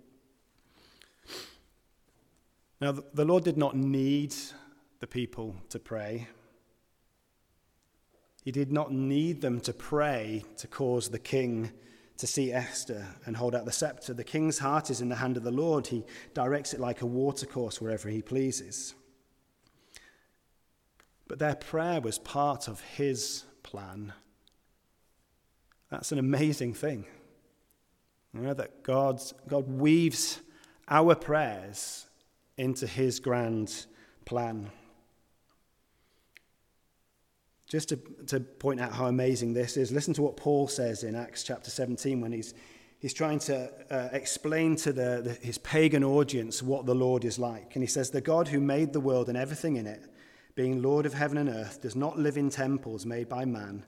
Now, 2.81 2.93
the 2.93 3.27
Lord 3.27 3.45
did 3.45 3.59
not 3.59 3.77
need 3.77 4.35
the 5.01 5.07
people 5.07 5.57
to 5.69 5.79
pray. 5.79 6.27
He 8.43 8.53
did 8.53 8.73
not 8.73 8.93
need 8.93 9.41
them 9.41 9.61
to 9.61 9.73
pray 9.73 10.45
to 10.57 10.67
cause 10.67 11.09
the 11.09 11.19
king 11.19 11.73
to 12.17 12.27
see 12.27 12.53
Esther 12.53 13.07
and 13.25 13.37
hold 13.37 13.55
out 13.55 13.65
the 13.65 13.73
scepter. 13.73 14.13
The 14.13 14.25
king's 14.25 14.59
heart 14.59 14.91
is 14.91 15.01
in 15.01 15.09
the 15.09 15.17
hand 15.17 15.37
of 15.37 15.43
the 15.43 15.51
Lord. 15.51 15.87
He 15.87 16.05
directs 16.35 16.75
it 16.75 16.81
like 16.81 17.01
a 17.01 17.07
watercourse 17.07 17.81
wherever 17.81 18.09
he 18.09 18.23
pleases. 18.23 18.95
But 21.27 21.39
their 21.39 21.55
prayer 21.55 22.01
was 22.01 22.19
part 22.19 22.69
of 22.69 22.81
his 22.81 23.45
plan. 23.63 24.13
That's 25.91 26.13
an 26.13 26.19
amazing 26.19 26.75
thing. 26.75 27.07
You 28.35 28.41
know, 28.41 28.55
that 28.55 28.83
God, 28.83 29.21
God 29.49 29.69
weaves 29.69 30.41
our 30.89 31.15
prayers 31.15 32.07
into 32.57 32.87
his 32.87 33.19
grand 33.19 33.87
plan. 34.25 34.71
Just 37.71 37.91
to, 37.91 37.97
to 38.27 38.41
point 38.41 38.81
out 38.81 38.93
how 38.93 39.07
amazing 39.07 39.53
this 39.53 39.77
is, 39.77 39.93
listen 39.93 40.12
to 40.15 40.23
what 40.23 40.37
Paul 40.37 40.67
says 40.67 41.05
in 41.05 41.15
Acts 41.15 41.45
chapter 41.45 41.71
17 41.71 42.21
when 42.21 42.33
he's, 42.33 42.53
he's 42.99 43.15
trying 43.15 43.39
to 43.41 43.71
uh, 43.89 44.09
explain 44.11 44.75
to 44.77 44.93
the, 44.93 45.23
the, 45.23 45.39
his 45.41 45.57
pagan 45.59 46.03
audience 46.03 46.65
what 46.65 46.85
the 46.85 46.97
Lord 46.97 47.25
is 47.25 47.39
like. 47.39 47.77
And 47.77 47.83
he 47.85 47.87
says, 47.87 48.11
The 48.11 48.21
God 48.21 48.49
who 48.49 48.59
made 48.59 48.93
the 48.93 48.99
world 48.99 49.29
and 49.29 49.39
everything 49.39 49.77
in 49.77 49.87
it, 49.87 50.05
being 50.57 50.83
Lord 50.83 51.07
of 51.07 51.15
heaven 51.15 51.39
and 51.39 51.49
earth, 51.49 51.81
does 51.81 51.95
not 51.95 52.19
live 52.19 52.37
in 52.37 52.50
temples 52.50 53.07
made 53.07 53.29
by 53.29 53.45
man, 53.45 53.87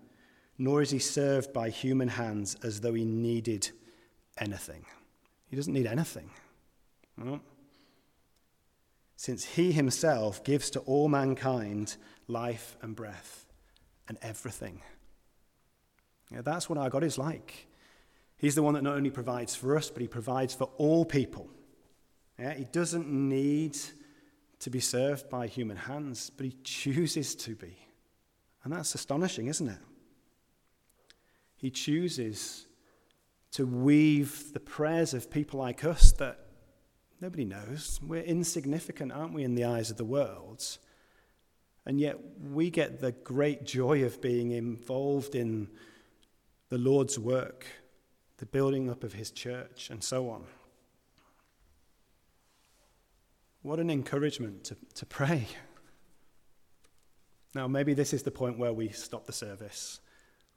nor 0.59 0.81
is 0.81 0.91
he 0.91 1.01
served 1.01 1.53
by 1.53 1.69
human 1.69 2.07
hands 2.07 2.57
as 2.63 2.83
though 2.83 2.95
he 2.95 3.05
needed 3.05 3.69
anything. 4.39 4.87
He 5.49 5.57
doesn't 5.57 5.75
need 5.75 5.89
anything. 5.89 6.31
Since 9.17 9.45
he 9.45 9.73
himself 9.73 10.45
gives 10.45 10.71
to 10.71 10.81
all 10.81 11.09
mankind 11.09 11.97
life 12.29 12.77
and 12.81 12.95
breath 12.95 13.47
and 14.09 14.19
everything. 14.23 14.83
Yeah, 16.31 16.43
that's 16.43 16.69
what 16.69 16.79
our 16.79 16.91
God 16.91 17.05
is 17.05 17.19
like. 17.19 17.69
He's 18.37 18.55
the 18.55 18.63
one 18.63 18.75
that 18.75 18.83
not 18.83 18.97
only 18.97 19.11
provides 19.11 19.55
for 19.55 19.77
us, 19.77 19.91
but 19.91 20.03
he 20.03 20.09
provides 20.09 20.55
for 20.55 20.71
all 20.77 21.05
people. 21.05 21.49
Yeah, 22.39 22.55
he 22.55 22.65
doesn't 22.65 23.09
need 23.09 23.79
to 24.61 24.71
be 24.71 24.81
served 24.81 25.29
by 25.29 25.47
human 25.47 25.77
hands, 25.77 26.31
but 26.31 26.47
he 26.47 26.57
chooses 26.65 27.35
to 27.37 27.55
be. 27.55 27.77
And 28.65 28.73
that's 28.73 28.95
astonishing, 28.95 29.47
isn't 29.49 29.69
it? 29.69 29.79
He 31.57 31.71
chooses 31.71 32.67
to 33.53 33.67
weave 33.67 34.53
the 34.53 34.61
prayers 34.61 35.15
of 35.15 35.31
people 35.31 35.61
like 35.61 35.85
us 35.85 36.13
that 36.13 36.47
nobody 37.21 37.45
knows. 37.45 38.01
We're 38.03 38.23
insignificant, 38.23 39.13
aren't 39.13 39.35
we, 39.35 39.45
in 39.45 39.55
the 39.55 39.65
eyes 39.65 39.91
of 39.91 39.97
the 39.97 40.05
world? 40.05 40.65
And 41.85 41.99
yet 41.99 42.17
we 42.53 42.71
get 42.71 43.01
the 43.01 43.13
great 43.13 43.65
joy 43.65 44.05
of 44.05 44.21
being 44.21 44.53
involved 44.53 45.35
in 45.35 45.69
the 46.69 46.79
Lord's 46.79 47.19
work, 47.19 47.67
the 48.39 48.47
building 48.47 48.89
up 48.89 49.05
of 49.05 49.13
his 49.13 49.31
church, 49.31 49.91
and 49.91 50.03
so 50.03 50.31
on. 50.31 50.45
What 53.63 53.79
an 53.79 53.91
encouragement 53.91 54.65
to, 54.65 54.77
to 54.95 55.07
pray. 55.07 55.47
Now, 57.55 57.69
maybe 57.69 57.95
this 57.95 58.13
is 58.13 58.23
the 58.23 58.31
point 58.31 58.59
where 58.59 58.73
we 58.73 58.89
stop 58.89 59.27
the 59.27 59.33
service 59.33 60.01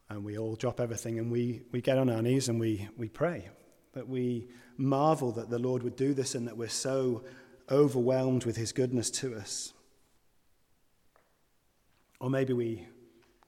and 0.10 0.24
we 0.24 0.38
all 0.38 0.56
drop 0.56 0.80
everything 0.80 1.20
and 1.20 1.32
we, 1.32 1.64
we 1.72 1.82
get 1.82 1.98
on 1.98 2.10
our 2.10 2.22
knees 2.22 2.50
and 2.50 2.60
we, 2.60 2.88
we 2.98 3.10
pray. 3.10 3.50
That 3.94 4.08
we 4.08 4.48
marvel 4.78 5.32
that 5.34 5.50
the 5.50 5.60
Lord 5.60 5.84
would 5.84 5.96
do 5.96 6.14
this 6.14 6.36
and 6.36 6.48
that 6.48 6.58
we're 6.58 6.68
so 6.70 7.24
overwhelmed 7.70 8.46
with 8.46 8.58
his 8.58 8.72
goodness 8.72 9.10
to 9.12 9.36
us. 9.36 9.74
Or 12.20 12.30
maybe 12.30 12.54
we 12.54 12.88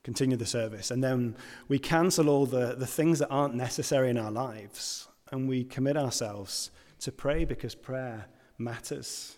continue 0.03 0.37
the 0.37 0.45
service 0.45 0.91
and 0.91 1.03
then 1.03 1.35
we 1.67 1.77
cancel 1.77 2.29
all 2.29 2.45
the, 2.45 2.75
the 2.75 2.87
things 2.87 3.19
that 3.19 3.27
aren't 3.29 3.55
necessary 3.55 4.09
in 4.09 4.17
our 4.17 4.31
lives 4.31 5.07
and 5.31 5.49
we 5.49 5.63
commit 5.63 5.97
ourselves 5.97 6.71
to 6.99 7.11
pray 7.11 7.45
because 7.45 7.75
prayer 7.75 8.27
matters. 8.57 9.37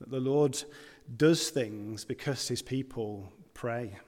That 0.00 0.10
the 0.10 0.20
Lord 0.20 0.62
does 1.16 1.50
things 1.50 2.04
because 2.04 2.48
his 2.48 2.62
people 2.62 3.32
pray. 3.54 3.98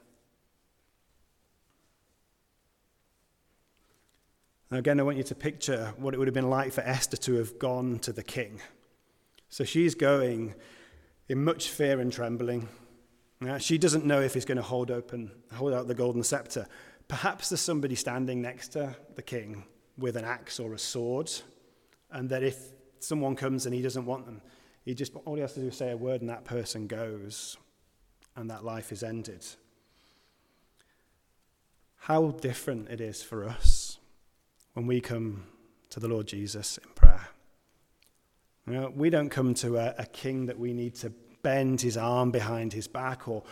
Now, 4.70 4.78
again, 4.78 5.00
I 5.00 5.02
want 5.02 5.16
you 5.16 5.22
to 5.24 5.34
picture 5.34 5.94
what 5.96 6.12
it 6.12 6.18
would 6.18 6.28
have 6.28 6.34
been 6.34 6.50
like 6.50 6.72
for 6.72 6.82
Esther 6.82 7.16
to 7.16 7.34
have 7.34 7.58
gone 7.58 7.98
to 8.00 8.12
the 8.12 8.22
king. 8.22 8.60
So 9.48 9.64
she's 9.64 9.94
going 9.94 10.54
in 11.28 11.42
much 11.42 11.68
fear 11.68 12.00
and 12.00 12.12
trembling. 12.12 12.68
Uh, 13.46 13.58
she 13.58 13.78
doesn't 13.78 14.04
know 14.04 14.20
if 14.20 14.34
he's 14.34 14.44
going 14.44 14.56
to 14.56 14.62
hold 14.62 14.90
open, 14.90 15.30
hold 15.54 15.72
out 15.72 15.86
the 15.86 15.94
golden 15.94 16.24
scepter. 16.24 16.66
Perhaps 17.06 17.50
there's 17.50 17.60
somebody 17.60 17.94
standing 17.94 18.42
next 18.42 18.68
to 18.68 18.96
the 19.14 19.22
king 19.22 19.64
with 19.96 20.16
an 20.16 20.24
axe 20.24 20.58
or 20.58 20.74
a 20.74 20.78
sword, 20.78 21.30
and 22.10 22.28
that 22.30 22.42
if 22.42 22.72
someone 22.98 23.36
comes 23.36 23.64
and 23.64 23.74
he 23.74 23.82
doesn't 23.82 24.06
want 24.06 24.26
them, 24.26 24.40
he 24.84 24.94
just 24.94 25.14
all 25.24 25.34
he 25.34 25.40
has 25.40 25.52
to 25.54 25.60
do 25.60 25.68
is 25.68 25.76
say 25.76 25.90
a 25.90 25.96
word, 25.96 26.20
and 26.20 26.30
that 26.30 26.44
person 26.44 26.86
goes, 26.86 27.56
and 28.34 28.50
that 28.50 28.64
life 28.64 28.90
is 28.90 29.02
ended. 29.02 29.44
How 31.96 32.30
different 32.30 32.88
it 32.88 33.00
is 33.00 33.22
for 33.22 33.44
us 33.44 33.98
when 34.72 34.86
we 34.86 35.00
come 35.00 35.44
to 35.90 36.00
the 36.00 36.08
Lord 36.08 36.26
Jesus 36.26 36.78
in 36.78 36.88
prayer. 36.94 37.28
You 38.66 38.72
know, 38.74 38.92
we 38.94 39.10
don't 39.10 39.30
come 39.30 39.54
to 39.54 39.76
a, 39.76 39.94
a 39.98 40.06
king 40.06 40.46
that 40.46 40.58
we 40.58 40.72
need 40.72 40.94
to 40.96 41.12
bend 41.42 41.80
his 41.80 41.96
arm 41.96 42.30
behind 42.30 42.72
his 42.72 42.88
back 42.88 43.28
or, 43.28 43.42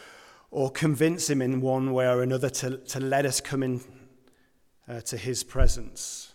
or 0.50 0.70
convince 0.70 1.28
him 1.28 1.42
in 1.42 1.60
one 1.60 1.92
way 1.92 2.06
or 2.06 2.22
another 2.22 2.50
to, 2.50 2.78
to 2.78 3.00
let 3.00 3.24
us 3.26 3.40
come 3.40 3.62
in 3.62 3.80
uh, 4.88 5.00
to 5.02 5.16
his 5.16 5.44
presence. 5.44 6.32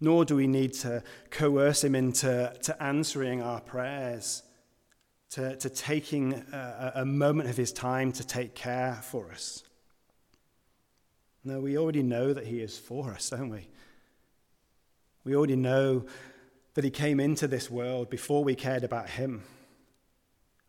Nor 0.00 0.24
do 0.24 0.36
we 0.36 0.46
need 0.46 0.72
to 0.74 1.02
coerce 1.30 1.84
him 1.84 1.94
into 1.94 2.52
to 2.62 2.82
answering 2.82 3.42
our 3.42 3.60
prayers, 3.60 4.42
to, 5.30 5.56
to 5.56 5.70
taking 5.70 6.34
a, 6.52 6.92
a 6.96 7.04
moment 7.04 7.48
of 7.48 7.56
his 7.56 7.72
time 7.72 8.12
to 8.12 8.26
take 8.26 8.54
care 8.54 9.00
for 9.02 9.30
us. 9.30 9.62
No, 11.44 11.60
we 11.60 11.76
already 11.76 12.02
know 12.02 12.32
that 12.32 12.46
he 12.46 12.60
is 12.60 12.78
for 12.78 13.12
us, 13.12 13.30
don't 13.30 13.50
we? 13.50 13.68
We 15.24 15.36
already 15.36 15.56
know 15.56 16.06
that 16.74 16.84
he 16.84 16.90
came 16.90 17.20
into 17.20 17.46
this 17.46 17.70
world 17.70 18.10
before 18.10 18.44
we 18.44 18.54
cared 18.54 18.84
about 18.84 19.10
him 19.10 19.42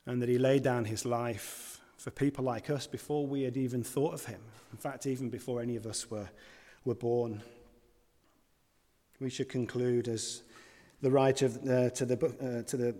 and 0.05 0.21
that 0.21 0.29
he 0.29 0.37
laid 0.37 0.63
down 0.63 0.85
his 0.85 1.05
life 1.05 1.81
for 1.97 2.11
people 2.11 2.43
like 2.43 2.69
us 2.69 2.87
before 2.87 3.25
we 3.25 3.43
had 3.43 3.57
even 3.57 3.83
thought 3.83 4.13
of 4.13 4.25
him. 4.25 4.41
In 4.71 4.77
fact, 4.77 5.05
even 5.05 5.29
before 5.29 5.61
any 5.61 5.75
of 5.75 5.85
us 5.85 6.09
were, 6.09 6.29
were 6.83 6.95
born. 6.95 7.41
We 9.19 9.29
should 9.29 9.49
conclude 9.49 10.07
as 10.07 10.43
the 11.01 11.09
writer 11.09 11.45
of, 11.45 11.57
uh, 11.67 11.89
to, 11.91 12.05
the, 12.05 12.15
uh, 12.15 12.67
to 12.67 12.77
the, 12.77 12.95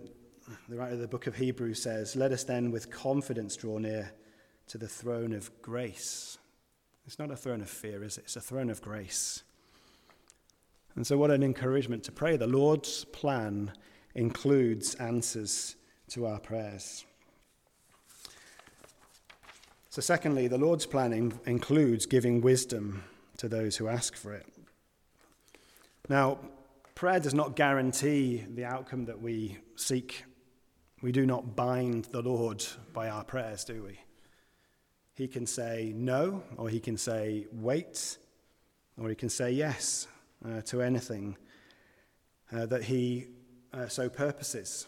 the 0.68 0.76
writer 0.76 0.94
of 0.94 1.00
the 1.00 1.08
book 1.08 1.26
of 1.26 1.36
Hebrews 1.36 1.82
says, 1.82 2.16
Let 2.16 2.32
us 2.32 2.44
then 2.44 2.70
with 2.70 2.90
confidence 2.90 3.56
draw 3.56 3.78
near 3.78 4.12
to 4.68 4.78
the 4.78 4.88
throne 4.88 5.32
of 5.32 5.50
grace. 5.62 6.38
It's 7.06 7.18
not 7.18 7.30
a 7.30 7.36
throne 7.36 7.60
of 7.60 7.70
fear, 7.70 8.02
is 8.02 8.18
it? 8.18 8.24
It's 8.24 8.36
a 8.36 8.40
throne 8.40 8.70
of 8.70 8.82
grace. 8.82 9.42
And 10.96 11.06
so, 11.06 11.18
what 11.18 11.30
an 11.30 11.42
encouragement 11.42 12.02
to 12.04 12.12
pray. 12.12 12.36
The 12.36 12.46
Lord's 12.46 13.04
plan 13.04 13.72
includes 14.14 14.94
answers 14.94 15.76
to 16.10 16.26
our 16.26 16.38
prayers. 16.38 17.04
So, 19.90 20.02
secondly, 20.02 20.46
the 20.46 20.58
Lord's 20.58 20.84
plan 20.86 21.32
includes 21.46 22.06
giving 22.06 22.42
wisdom 22.42 23.04
to 23.38 23.48
those 23.48 23.76
who 23.76 23.88
ask 23.88 24.14
for 24.14 24.34
it. 24.34 24.46
Now, 26.08 26.38
prayer 26.94 27.18
does 27.18 27.34
not 27.34 27.56
guarantee 27.56 28.44
the 28.48 28.64
outcome 28.64 29.06
that 29.06 29.20
we 29.20 29.58
seek. 29.76 30.24
We 31.02 31.12
do 31.12 31.26
not 31.26 31.56
bind 31.56 32.04
the 32.06 32.22
Lord 32.22 32.64
by 32.92 33.08
our 33.08 33.24
prayers, 33.24 33.64
do 33.64 33.82
we? 33.82 33.98
He 35.14 35.28
can 35.28 35.46
say 35.46 35.92
no, 35.96 36.42
or 36.58 36.68
he 36.68 36.78
can 36.78 36.98
say 36.98 37.46
wait, 37.50 38.18
or 39.00 39.08
he 39.08 39.14
can 39.14 39.30
say 39.30 39.50
yes 39.50 40.06
uh, 40.44 40.60
to 40.62 40.82
anything 40.82 41.38
uh, 42.52 42.66
that 42.66 42.84
he 42.84 43.28
uh, 43.72 43.88
so 43.88 44.08
purposes. 44.08 44.86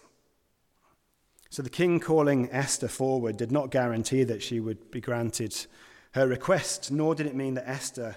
So 1.51 1.63
the 1.63 1.71
king 1.71 1.99
calling 1.99 2.49
Esther 2.53 2.89
forward 2.89 3.37
did 3.37 3.51
not 3.51 3.71
guarantee 3.71 4.25
that 4.25 4.43
she 4.43 4.61
would 4.61 4.91
be 4.91 5.01
granted 5.01 5.67
her 6.13 6.27
request, 6.27 6.91
nor 6.93 7.15
did 7.15 7.27
it 7.27 7.35
mean 7.35 7.55
that 7.55 7.69
Esther 7.69 8.17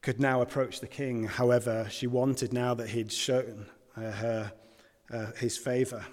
could 0.00 0.20
now 0.20 0.40
approach 0.40 0.80
the 0.80 0.86
king 0.86 1.24
however 1.24 1.88
she 1.90 2.06
wanted 2.06 2.52
now 2.52 2.74
that 2.74 2.90
he'd 2.90 3.10
shown 3.10 3.66
uh, 3.96 4.10
her 4.12 4.52
uh, 5.12 5.32
his 5.38 5.56
favor. 5.56 6.04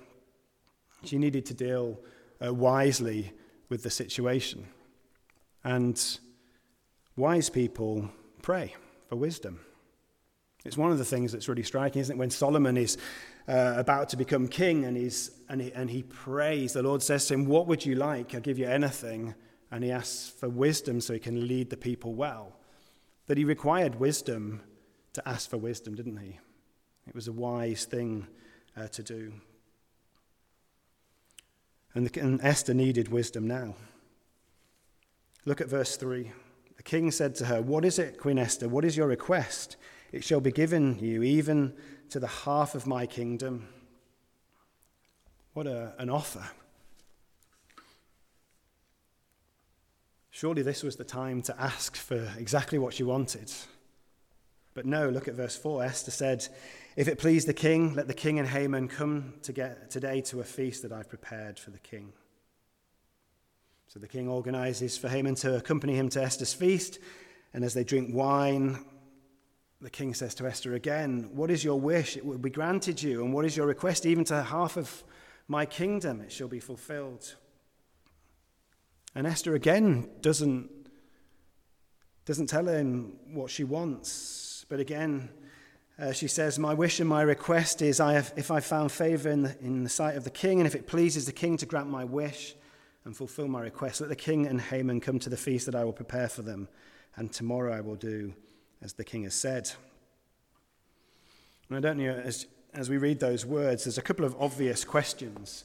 She 1.03 1.17
needed 1.17 1.45
to 1.47 1.53
deal 1.53 1.99
uh, 2.43 2.53
wisely 2.53 3.33
with 3.69 3.83
the 3.83 3.89
situation. 3.89 4.67
And 5.63 6.01
wise 7.15 7.49
people 7.49 8.09
pray 8.41 8.75
for 9.07 9.15
wisdom. 9.15 9.59
It's 10.65 10.77
one 10.77 10.91
of 10.91 10.97
the 10.97 11.05
things 11.05 11.31
that's 11.31 11.49
really 11.49 11.63
striking, 11.63 12.01
isn't 12.01 12.15
it? 12.15 12.19
When 12.19 12.29
Solomon 12.29 12.77
is 12.77 12.97
uh, 13.47 13.73
about 13.75 14.09
to 14.09 14.17
become 14.17 14.47
king 14.47 14.85
and, 14.85 14.95
he's, 14.95 15.31
and, 15.49 15.61
he, 15.61 15.73
and 15.73 15.89
he 15.89 16.03
prays, 16.03 16.73
the 16.73 16.83
Lord 16.83 17.03
says 17.03 17.27
to 17.27 17.33
him, 17.33 17.45
What 17.45 17.67
would 17.67 17.85
you 17.85 17.95
like? 17.95 18.33
I'll 18.33 18.41
give 18.41 18.57
you 18.57 18.67
anything. 18.67 19.35
And 19.71 19.83
he 19.83 19.91
asks 19.91 20.29
for 20.29 20.49
wisdom 20.49 21.01
so 21.01 21.13
he 21.13 21.19
can 21.19 21.47
lead 21.47 21.69
the 21.69 21.77
people 21.77 22.13
well. 22.13 22.53
That 23.25 23.37
he 23.37 23.43
required 23.43 23.99
wisdom 23.99 24.61
to 25.13 25.27
ask 25.27 25.49
for 25.49 25.57
wisdom, 25.57 25.95
didn't 25.95 26.17
he? 26.17 26.39
It 27.07 27.15
was 27.15 27.27
a 27.27 27.33
wise 27.33 27.85
thing 27.85 28.27
uh, 28.77 28.87
to 28.89 29.03
do. 29.03 29.33
And, 31.95 32.07
the, 32.07 32.21
and 32.21 32.39
Esther 32.41 32.73
needed 32.73 33.09
wisdom 33.09 33.47
now. 33.47 33.75
Look 35.45 35.59
at 35.59 35.67
verse 35.67 35.97
3. 35.97 36.31
The 36.77 36.83
king 36.83 37.11
said 37.11 37.35
to 37.35 37.45
her, 37.45 37.61
What 37.61 37.85
is 37.85 37.99
it, 37.99 38.17
Queen 38.17 38.39
Esther? 38.39 38.69
What 38.69 38.85
is 38.85 38.95
your 38.95 39.07
request? 39.07 39.75
It 40.11 40.23
shall 40.23 40.39
be 40.39 40.51
given 40.51 40.99
you, 40.99 41.23
even 41.23 41.73
to 42.13 42.19
the 42.19 42.27
half 42.27 42.75
of 42.75 42.85
my 42.85 43.07
kingdom. 43.07 43.67
What 45.53 45.65
a, 45.65 45.95
an 45.97 46.11
offer. 46.11 46.47
Surely 50.29 50.61
this 50.61 50.83
was 50.83 50.95
the 50.95 51.03
time 51.03 51.41
to 51.41 51.59
ask 51.59 51.95
for 51.95 52.31
exactly 52.37 52.77
what 52.77 52.93
she 52.93 53.01
wanted. 53.01 53.51
But 54.75 54.85
no, 54.85 55.09
look 55.09 55.27
at 55.27 55.33
verse 55.33 55.55
4. 55.55 55.85
Esther 55.85 56.11
said, 56.11 56.47
If 56.95 57.07
it 57.07 57.17
please 57.17 57.45
the 57.45 57.53
king, 57.53 57.95
let 57.95 58.07
the 58.07 58.13
king 58.13 58.37
and 58.37 58.47
Haman 58.47 58.89
come 58.89 59.33
to 59.41 59.51
get, 59.51 59.89
today 59.89 60.21
to 60.21 60.39
a 60.39 60.43
feast 60.43 60.83
that 60.83 60.91
I've 60.91 61.09
prepared 61.09 61.57
for 61.57 61.71
the 61.71 61.79
king. 61.79 62.13
So 63.87 63.97
the 63.99 64.07
king 64.07 64.27
organizes 64.27 64.99
for 64.99 65.09
Haman 65.09 65.33
to 65.35 65.55
accompany 65.55 65.95
him 65.95 66.09
to 66.09 66.21
Esther's 66.21 66.53
feast. 66.53 66.99
And 67.55 67.63
as 67.63 67.73
they 67.73 67.83
drink 67.83 68.13
wine, 68.13 68.85
the 69.83 69.89
king 69.89 70.13
says 70.13 70.33
to 70.35 70.47
Esther 70.47 70.75
again, 70.75 71.29
What 71.33 71.51
is 71.51 71.63
your 71.63 71.79
wish? 71.79 72.15
It 72.15 72.25
will 72.25 72.37
be 72.37 72.49
granted 72.49 73.03
you. 73.03 73.23
And 73.23 73.33
what 73.33 73.45
is 73.45 73.57
your 73.57 73.67
request? 73.67 74.05
Even 74.05 74.23
to 74.25 74.41
half 74.41 74.77
of 74.77 75.03
my 75.47 75.65
kingdom, 75.65 76.21
it 76.21 76.31
shall 76.31 76.47
be 76.47 76.61
fulfilled. 76.61 77.35
And 79.13 79.27
Esther 79.27 79.55
again 79.55 80.09
doesn't, 80.21 80.69
doesn't 82.25 82.47
tell 82.47 82.67
him 82.67 83.17
what 83.33 83.51
she 83.51 83.65
wants. 83.65 84.65
But 84.69 84.79
again, 84.79 85.29
uh, 85.99 86.13
she 86.13 86.29
says, 86.29 86.57
My 86.57 86.73
wish 86.73 87.01
and 87.01 87.09
my 87.09 87.21
request 87.21 87.81
is 87.81 87.99
I 87.99 88.13
have, 88.13 88.33
if 88.37 88.51
I 88.51 88.61
found 88.61 88.89
favor 88.91 89.29
in 89.29 89.43
the, 89.43 89.55
in 89.59 89.83
the 89.83 89.89
sight 89.89 90.15
of 90.15 90.23
the 90.23 90.29
king, 90.29 90.61
and 90.61 90.65
if 90.65 90.75
it 90.75 90.87
pleases 90.87 91.25
the 91.25 91.33
king 91.33 91.57
to 91.57 91.65
grant 91.65 91.89
my 91.89 92.05
wish, 92.05 92.55
and 93.05 93.17
fulfill 93.17 93.49
my 93.49 93.59
request. 93.59 93.99
Let 93.99 94.09
the 94.09 94.15
king 94.15 94.47
and 94.47 94.61
Haman 94.61 95.01
come 95.01 95.19
to 95.19 95.29
the 95.29 95.35
feast 95.35 95.65
that 95.65 95.75
I 95.75 95.83
will 95.83 95.91
prepare 95.91 96.29
for 96.29 96.41
them, 96.41 96.69
and 97.17 97.33
tomorrow 97.33 97.75
I 97.75 97.81
will 97.81 97.97
do 97.97 98.33
as 98.83 98.93
the 98.93 99.03
king 99.03 99.23
has 99.23 99.33
said. 99.33 99.71
And 101.69 101.77
I 101.77 101.79
don't 101.79 101.97
know, 101.97 102.11
as, 102.11 102.47
as 102.73 102.89
we 102.89 102.97
read 102.97 103.19
those 103.19 103.45
words, 103.45 103.85
there's 103.85 103.97
a 103.97 104.01
couple 104.01 104.25
of 104.25 104.35
obvious 104.39 104.83
questions 104.83 105.63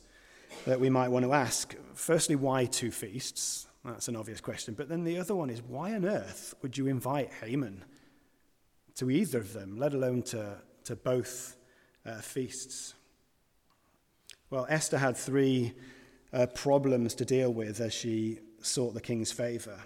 that 0.64 0.80
we 0.80 0.88
might 0.88 1.08
want 1.08 1.24
to 1.24 1.32
ask. 1.32 1.74
Firstly, 1.94 2.36
why 2.36 2.64
two 2.64 2.90
feasts? 2.90 3.66
That's 3.84 4.08
an 4.08 4.16
obvious 4.16 4.40
question. 4.40 4.74
But 4.74 4.88
then 4.88 5.04
the 5.04 5.18
other 5.18 5.34
one 5.34 5.50
is, 5.50 5.62
why 5.62 5.94
on 5.94 6.04
earth 6.04 6.54
would 6.62 6.78
you 6.78 6.86
invite 6.86 7.32
Haman 7.40 7.84
to 8.96 9.10
either 9.10 9.38
of 9.38 9.52
them, 9.52 9.78
let 9.78 9.94
alone 9.94 10.22
to, 10.22 10.56
to 10.84 10.96
both 10.96 11.56
uh, 12.06 12.20
feasts? 12.20 12.94
Well, 14.50 14.66
Esther 14.68 14.98
had 14.98 15.16
three 15.16 15.74
uh, 16.32 16.46
problems 16.46 17.14
to 17.16 17.24
deal 17.24 17.52
with 17.52 17.80
as 17.80 17.92
she 17.92 18.38
sought 18.62 18.94
the 18.94 19.00
king's 19.00 19.32
favor. 19.32 19.78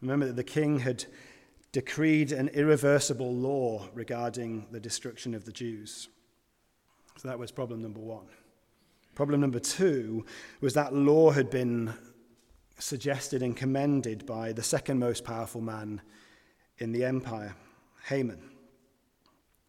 Remember 0.00 0.26
that 0.26 0.36
the 0.36 0.44
king 0.44 0.80
had 0.80 1.04
decreed 1.72 2.32
an 2.32 2.48
irreversible 2.48 3.34
law 3.34 3.88
regarding 3.94 4.66
the 4.70 4.80
destruction 4.80 5.34
of 5.34 5.44
the 5.44 5.52
Jews. 5.52 6.08
So 7.16 7.28
that 7.28 7.38
was 7.38 7.50
problem 7.50 7.80
number 7.82 8.00
one. 8.00 8.26
Problem 9.14 9.40
number 9.40 9.58
two 9.58 10.24
was 10.60 10.74
that 10.74 10.94
law 10.94 11.30
had 11.30 11.50
been 11.50 11.92
suggested 12.78 13.42
and 13.42 13.56
commended 13.56 14.26
by 14.26 14.52
the 14.52 14.62
second 14.62 14.98
most 14.98 15.24
powerful 15.24 15.60
man 15.60 16.00
in 16.78 16.92
the 16.92 17.04
empire, 17.04 17.54
Haman. 18.06 18.42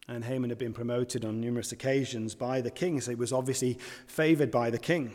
And 0.08 0.24
Haman 0.24 0.50
had 0.50 0.58
been 0.58 0.74
promoted 0.74 1.24
on 1.24 1.40
numerous 1.40 1.72
occasions 1.72 2.34
by 2.34 2.60
the 2.60 2.70
king, 2.70 3.00
so 3.00 3.10
he 3.10 3.14
was 3.14 3.32
obviously 3.32 3.78
favored 4.06 4.50
by 4.50 4.68
the 4.70 4.78
king. 4.78 5.12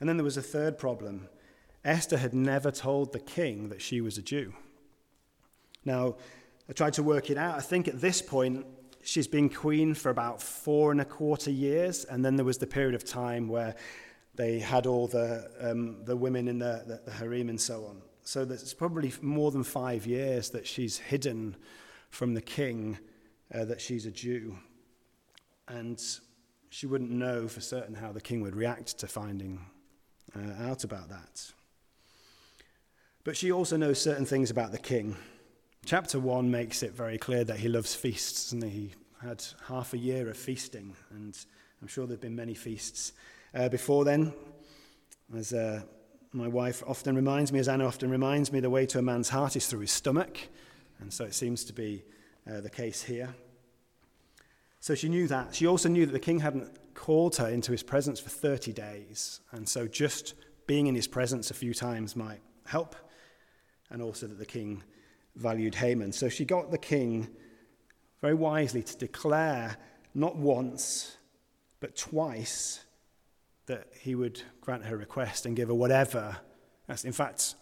And 0.00 0.08
then 0.08 0.16
there 0.16 0.24
was 0.24 0.36
a 0.36 0.42
third 0.42 0.78
problem. 0.78 1.28
Esther 1.84 2.18
had 2.18 2.34
never 2.34 2.70
told 2.70 3.12
the 3.12 3.20
king 3.20 3.68
that 3.68 3.82
she 3.82 4.00
was 4.00 4.16
a 4.16 4.22
Jew. 4.22 4.54
Now, 5.86 6.16
I 6.68 6.72
tried 6.72 6.94
to 6.94 7.02
work 7.02 7.30
it 7.30 7.38
out. 7.38 7.56
I 7.56 7.60
think 7.60 7.88
at 7.88 8.00
this 8.00 8.20
point, 8.20 8.66
she's 9.02 9.28
been 9.28 9.48
queen 9.48 9.94
for 9.94 10.10
about 10.10 10.42
four 10.42 10.90
and 10.90 11.00
a 11.00 11.04
quarter 11.04 11.50
years, 11.50 12.04
and 12.04 12.24
then 12.24 12.36
there 12.36 12.44
was 12.44 12.58
the 12.58 12.66
period 12.66 12.94
of 12.94 13.04
time 13.04 13.48
where 13.48 13.76
they 14.34 14.58
had 14.58 14.86
all 14.86 15.06
the, 15.06 15.48
um, 15.60 16.04
the 16.04 16.16
women 16.16 16.48
in 16.48 16.58
the, 16.58 16.82
the, 16.86 17.00
the 17.06 17.12
harem 17.12 17.48
and 17.48 17.60
so 17.60 17.86
on. 17.86 18.02
So 18.24 18.42
it's 18.42 18.74
probably 18.74 19.12
more 19.22 19.52
than 19.52 19.62
five 19.62 20.04
years 20.04 20.50
that 20.50 20.66
she's 20.66 20.98
hidden 20.98 21.56
from 22.10 22.34
the 22.34 22.42
king 22.42 22.98
uh, 23.54 23.64
that 23.66 23.80
she's 23.80 24.04
a 24.04 24.10
Jew. 24.10 24.58
And 25.68 26.02
she 26.68 26.86
wouldn't 26.86 27.10
know 27.10 27.46
for 27.46 27.60
certain 27.60 27.94
how 27.94 28.10
the 28.10 28.20
king 28.20 28.40
would 28.40 28.56
react 28.56 28.98
to 28.98 29.06
finding 29.06 29.60
uh, 30.34 30.68
out 30.68 30.82
about 30.82 31.08
that. 31.08 31.52
But 33.22 33.36
she 33.36 33.52
also 33.52 33.76
knows 33.76 34.00
certain 34.00 34.26
things 34.26 34.50
about 34.50 34.72
the 34.72 34.78
king. 34.78 35.16
Chapter 35.86 36.18
1 36.18 36.50
makes 36.50 36.82
it 36.82 36.96
very 36.96 37.16
clear 37.16 37.44
that 37.44 37.60
he 37.60 37.68
loves 37.68 37.94
feasts, 37.94 38.50
and 38.50 38.60
he 38.64 38.90
had 39.22 39.44
half 39.68 39.94
a 39.94 39.96
year 39.96 40.28
of 40.28 40.36
feasting, 40.36 40.96
and 41.10 41.38
I'm 41.80 41.86
sure 41.86 42.08
there 42.08 42.14
have 42.14 42.20
been 42.20 42.34
many 42.34 42.54
feasts 42.54 43.12
uh, 43.54 43.68
before 43.68 44.04
then. 44.04 44.32
As 45.36 45.52
uh, 45.52 45.82
my 46.32 46.48
wife 46.48 46.82
often 46.88 47.14
reminds 47.14 47.52
me, 47.52 47.60
as 47.60 47.68
Anna 47.68 47.86
often 47.86 48.10
reminds 48.10 48.50
me, 48.50 48.58
the 48.58 48.68
way 48.68 48.84
to 48.84 48.98
a 48.98 49.02
man's 49.02 49.28
heart 49.28 49.54
is 49.54 49.68
through 49.68 49.78
his 49.78 49.92
stomach, 49.92 50.48
and 50.98 51.12
so 51.12 51.24
it 51.24 51.34
seems 51.34 51.62
to 51.66 51.72
be 51.72 52.02
uh, 52.50 52.60
the 52.60 52.70
case 52.70 53.04
here. 53.04 53.32
So 54.80 54.96
she 54.96 55.08
knew 55.08 55.28
that. 55.28 55.54
She 55.54 55.68
also 55.68 55.88
knew 55.88 56.04
that 56.04 56.12
the 56.12 56.18
king 56.18 56.40
hadn't 56.40 56.94
called 56.94 57.36
her 57.36 57.48
into 57.48 57.70
his 57.70 57.84
presence 57.84 58.18
for 58.18 58.30
30 58.30 58.72
days. 58.72 59.40
And 59.52 59.68
so 59.68 59.86
just 59.86 60.34
being 60.66 60.88
in 60.88 60.96
his 60.96 61.06
presence 61.06 61.52
a 61.52 61.54
few 61.54 61.72
times 61.72 62.16
might 62.16 62.40
help. 62.64 62.96
And 63.88 64.02
also 64.02 64.26
that 64.26 64.38
the 64.38 64.46
king 64.46 64.82
valued 65.36 65.74
Haman. 65.74 66.12
So 66.12 66.28
she 66.28 66.44
got 66.44 66.70
the 66.70 66.78
king 66.78 67.28
very 68.20 68.34
wisely 68.34 68.82
to 68.82 68.96
declare 68.96 69.76
not 70.14 70.36
once, 70.36 71.16
but 71.80 71.96
twice 71.96 72.84
that 73.66 73.88
he 74.00 74.14
would 74.14 74.40
grant 74.60 74.84
her 74.84 74.96
request 74.96 75.46
and 75.46 75.54
give 75.54 75.68
her 75.68 75.74
whatever. 75.74 76.36
In 77.04 77.12
fact, 77.12 77.54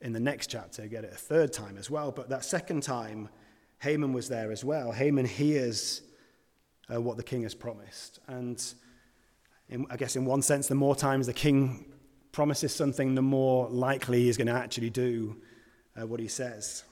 in 0.00 0.12
the 0.12 0.20
next 0.20 0.48
chapter, 0.48 0.86
get 0.86 1.04
it 1.04 1.12
a 1.12 1.16
third 1.16 1.52
time 1.52 1.78
as 1.78 1.90
well. 1.90 2.10
But 2.10 2.28
that 2.28 2.44
second 2.44 2.82
time, 2.82 3.28
Haman 3.80 4.12
was 4.12 4.28
there 4.28 4.52
as 4.52 4.64
well. 4.64 4.92
Haman 4.92 5.24
hears 5.24 6.02
uh, 6.92 7.00
what 7.00 7.16
the 7.16 7.22
king 7.22 7.42
has 7.42 7.54
promised. 7.54 8.18
And 8.26 8.62
in, 9.68 9.86
I 9.90 9.96
guess 9.96 10.16
in 10.16 10.24
one 10.24 10.42
sense, 10.42 10.68
the 10.68 10.74
more 10.74 10.94
times 10.94 11.26
the 11.26 11.32
king 11.32 11.86
promises 12.32 12.74
something, 12.74 13.14
the 13.14 13.22
more 13.22 13.68
likely 13.68 14.24
he's 14.24 14.36
going 14.36 14.48
to 14.48 14.52
actually 14.52 14.90
do 14.90 15.36
uh, 15.98 16.06
what 16.06 16.20
he 16.20 16.28
says. 16.28 16.84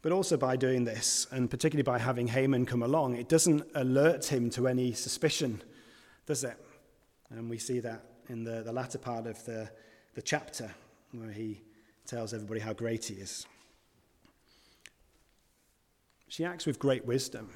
But 0.00 0.12
also 0.12 0.36
by 0.36 0.56
doing 0.56 0.84
this, 0.84 1.26
and 1.32 1.50
particularly 1.50 1.82
by 1.82 1.98
having 1.98 2.28
Haman 2.28 2.66
come 2.66 2.82
along, 2.82 3.16
it 3.16 3.28
doesn't 3.28 3.64
alert 3.74 4.26
him 4.26 4.48
to 4.50 4.68
any 4.68 4.92
suspicion, 4.92 5.62
does 6.26 6.44
it? 6.44 6.56
And 7.30 7.50
we 7.50 7.58
see 7.58 7.80
that 7.80 8.04
in 8.28 8.44
the, 8.44 8.62
the 8.62 8.72
latter 8.72 8.98
part 8.98 9.26
of 9.26 9.44
the, 9.44 9.68
the 10.14 10.22
chapter 10.22 10.70
where 11.12 11.30
he 11.30 11.62
tells 12.06 12.32
everybody 12.32 12.60
how 12.60 12.72
great 12.72 13.06
he 13.06 13.14
is. 13.14 13.46
She 16.28 16.44
acts 16.44 16.66
with 16.66 16.78
great 16.78 17.04
wisdom. 17.04 17.50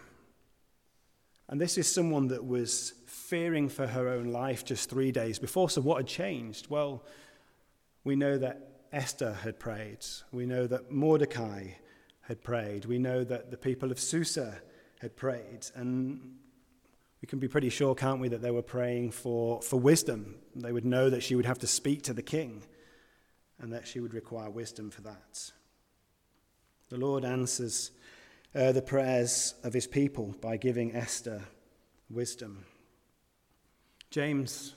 And 1.49 1.61
this 1.61 1.77
is 1.77 1.93
someone 1.93 2.29
that 2.29 2.45
was 2.45 2.95
fearing 3.07 3.69
for 3.69 3.87
her 3.87 4.09
own 4.09 4.33
life 4.33 4.65
just 4.65 4.89
three 4.89 5.13
days 5.13 5.39
before. 5.39 5.69
So, 5.69 5.83
what 5.83 5.99
had 5.99 6.07
changed? 6.07 6.71
Well, 6.71 7.05
we 8.05 8.17
know 8.17 8.39
that 8.39 8.87
Esther 8.91 9.35
had 9.35 9.59
prayed. 9.59 9.99
We 10.33 10.47
know 10.47 10.67
that 10.67 10.91
Mordecai 10.91 11.73
had 12.23 12.43
prayed. 12.43 12.85
We 12.85 12.99
know 12.99 13.25
that 13.25 13.51
the 13.51 13.57
people 13.57 13.91
of 13.91 13.99
Susa 13.99 14.61
had 15.01 15.17
prayed. 15.17 15.67
And 15.75 16.37
we 17.21 17.27
can 17.27 17.39
be 17.39 17.49
pretty 17.49 17.69
sure, 17.69 17.95
can't 17.95 18.21
we, 18.21 18.29
that 18.29 18.43
they 18.43 18.51
were 18.51 18.63
praying 18.63 19.11
for, 19.11 19.61
for 19.63 19.79
wisdom. 19.79 20.37
They 20.55 20.73
would 20.73 20.85
know 20.85 21.11
that 21.11 21.23
she 21.23 21.35
would 21.35 21.47
have 21.47 21.59
to 21.61 21.67
speak 21.67 22.03
to 22.03 22.13
the 22.13 22.23
king 22.23 22.63
and 23.61 23.73
that 23.73 23.87
she 23.87 24.01
would 24.01 24.15
require 24.15 24.51
wisdom 24.51 24.91
for 24.91 25.03
that. 25.03 25.53
The 26.89 26.99
Lord 26.99 27.25
answers 27.25 27.91
uh, 28.55 28.73
the 28.73 28.83
prayers 28.83 29.55
of 29.65 29.73
his 29.73 29.87
people 29.87 30.35
by 30.41 30.57
giving 30.57 30.95
Esther 30.95 31.43
wisdom. 32.11 32.67
James 34.11 34.75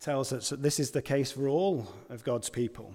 tells 0.00 0.32
us 0.32 0.48
that 0.48 0.62
this 0.62 0.80
is 0.80 0.92
the 0.92 1.02
case 1.02 1.30
for 1.30 1.48
all 1.48 1.86
of 2.08 2.24
God's 2.24 2.48
people. 2.48 2.94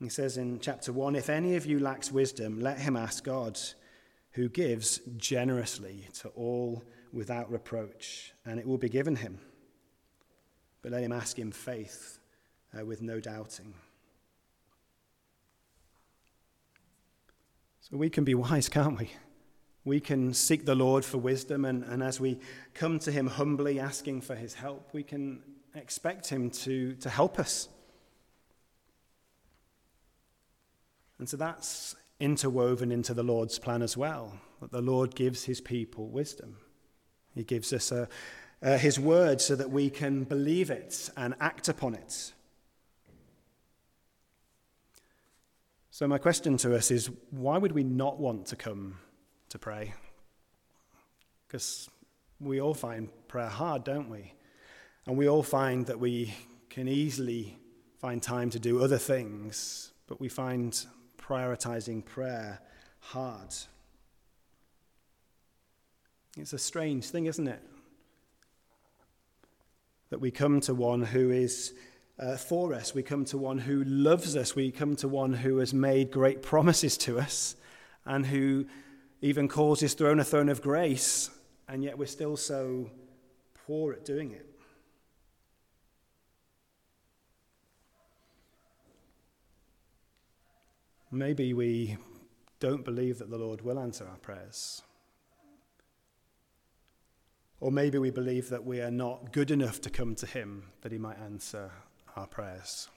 He 0.00 0.08
says 0.08 0.36
in 0.36 0.60
chapter 0.60 0.92
1 0.92 1.16
If 1.16 1.30
any 1.30 1.56
of 1.56 1.66
you 1.66 1.78
lacks 1.78 2.12
wisdom, 2.12 2.60
let 2.60 2.78
him 2.78 2.96
ask 2.96 3.24
God, 3.24 3.58
who 4.32 4.48
gives 4.48 5.00
generously 5.16 6.06
to 6.20 6.28
all 6.30 6.84
without 7.12 7.50
reproach, 7.50 8.32
and 8.44 8.60
it 8.60 8.66
will 8.66 8.78
be 8.78 8.88
given 8.88 9.16
him. 9.16 9.38
But 10.82 10.92
let 10.92 11.02
him 11.02 11.12
ask 11.12 11.38
in 11.38 11.52
faith 11.52 12.18
uh, 12.78 12.84
with 12.84 13.00
no 13.00 13.20
doubting. 13.20 13.72
So 17.80 17.96
we 17.96 18.10
can 18.10 18.24
be 18.24 18.34
wise, 18.34 18.68
can't 18.68 18.98
we? 18.98 19.10
We 19.84 20.00
can 20.00 20.34
seek 20.34 20.66
the 20.66 20.74
Lord 20.74 21.04
for 21.04 21.18
wisdom, 21.18 21.64
and, 21.64 21.84
and 21.84 22.02
as 22.02 22.20
we 22.20 22.40
come 22.74 22.98
to 22.98 23.12
him 23.12 23.28
humbly 23.28 23.80
asking 23.80 24.20
for 24.22 24.34
his 24.34 24.52
help, 24.52 24.90
we 24.92 25.02
can 25.02 25.42
expect 25.76 26.28
Him 26.28 26.50
to, 26.50 26.94
to 26.94 27.10
help 27.10 27.38
us. 27.38 27.68
And 31.18 31.28
so 31.28 31.36
that's 31.36 31.96
interwoven 32.20 32.92
into 32.92 33.14
the 33.14 33.22
Lord's 33.22 33.58
plan 33.58 33.82
as 33.82 33.96
well, 33.96 34.38
that 34.60 34.72
the 34.72 34.80
Lord 34.80 35.14
gives 35.14 35.44
His 35.44 35.60
people 35.60 36.08
wisdom. 36.08 36.56
He 37.34 37.44
gives 37.44 37.72
us 37.72 37.92
a, 37.92 38.08
uh, 38.62 38.78
His 38.78 38.98
word 38.98 39.40
so 39.40 39.56
that 39.56 39.70
we 39.70 39.90
can 39.90 40.24
believe 40.24 40.70
it 40.70 41.10
and 41.16 41.34
act 41.40 41.68
upon 41.68 41.94
it. 41.94 42.32
So, 45.90 46.06
my 46.06 46.18
question 46.18 46.58
to 46.58 46.76
us 46.76 46.90
is 46.90 47.10
why 47.30 47.56
would 47.56 47.72
we 47.72 47.82
not 47.82 48.18
want 48.18 48.46
to 48.46 48.56
come 48.56 48.98
to 49.48 49.58
pray? 49.58 49.94
Because 51.46 51.88
we 52.38 52.60
all 52.60 52.74
find 52.74 53.08
prayer 53.28 53.48
hard, 53.48 53.84
don't 53.84 54.10
we? 54.10 54.34
And 55.06 55.16
we 55.16 55.28
all 55.28 55.42
find 55.42 55.86
that 55.86 55.98
we 55.98 56.34
can 56.68 56.88
easily 56.88 57.56
find 57.98 58.22
time 58.22 58.50
to 58.50 58.58
do 58.58 58.82
other 58.82 58.98
things, 58.98 59.92
but 60.06 60.20
we 60.20 60.28
find 60.28 60.84
prioritizing 61.26 62.04
prayer 62.04 62.60
hard. 63.00 63.54
It's 66.36 66.52
a 66.52 66.58
strange 66.58 67.06
thing, 67.06 67.26
isn't 67.26 67.48
it? 67.48 67.62
That 70.10 70.20
we 70.20 70.30
come 70.30 70.60
to 70.62 70.74
one 70.74 71.02
who 71.02 71.30
is 71.30 71.74
uh, 72.18 72.36
for 72.36 72.72
us, 72.72 72.94
we 72.94 73.02
come 73.02 73.24
to 73.26 73.38
one 73.38 73.58
who 73.58 73.84
loves 73.84 74.36
us, 74.36 74.54
we 74.54 74.70
come 74.70 74.96
to 74.96 75.08
one 75.08 75.32
who 75.32 75.58
has 75.58 75.74
made 75.74 76.10
great 76.10 76.42
promises 76.42 76.96
to 76.98 77.18
us, 77.18 77.56
and 78.04 78.24
who 78.24 78.66
even 79.20 79.48
calls 79.48 79.80
his 79.80 79.94
throne 79.94 80.20
a 80.20 80.24
throne 80.24 80.48
of 80.48 80.62
grace, 80.62 81.30
and 81.68 81.82
yet 81.82 81.98
we're 81.98 82.06
still 82.06 82.36
so 82.36 82.90
poor 83.66 83.92
at 83.92 84.04
doing 84.04 84.30
it. 84.30 84.55
Maybe 91.10 91.54
we 91.54 91.98
don't 92.58 92.84
believe 92.84 93.18
that 93.18 93.30
the 93.30 93.38
Lord 93.38 93.62
will 93.62 93.78
answer 93.78 94.06
our 94.08 94.18
prayers. 94.18 94.82
Or 97.60 97.70
maybe 97.70 97.98
we 97.98 98.10
believe 98.10 98.48
that 98.50 98.64
we 98.64 98.80
are 98.80 98.90
not 98.90 99.32
good 99.32 99.50
enough 99.50 99.80
to 99.82 99.90
come 99.90 100.14
to 100.16 100.26
Him 100.26 100.64
that 100.82 100.90
He 100.90 100.98
might 100.98 101.18
answer 101.18 101.70
our 102.16 102.26
prayers. 102.26 102.88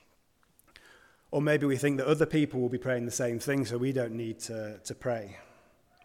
Or 1.32 1.42
maybe 1.42 1.68
we 1.68 1.78
think 1.78 1.98
that 1.98 2.08
other 2.08 2.26
people 2.26 2.60
will 2.60 2.70
be 2.70 2.80
praying 2.80 3.06
the 3.06 3.12
same 3.12 3.38
thing, 3.38 3.64
so 3.64 3.78
we 3.78 3.92
don't 3.92 4.14
need 4.14 4.40
to, 4.40 4.80
to 4.84 4.96
pray. 4.96 5.38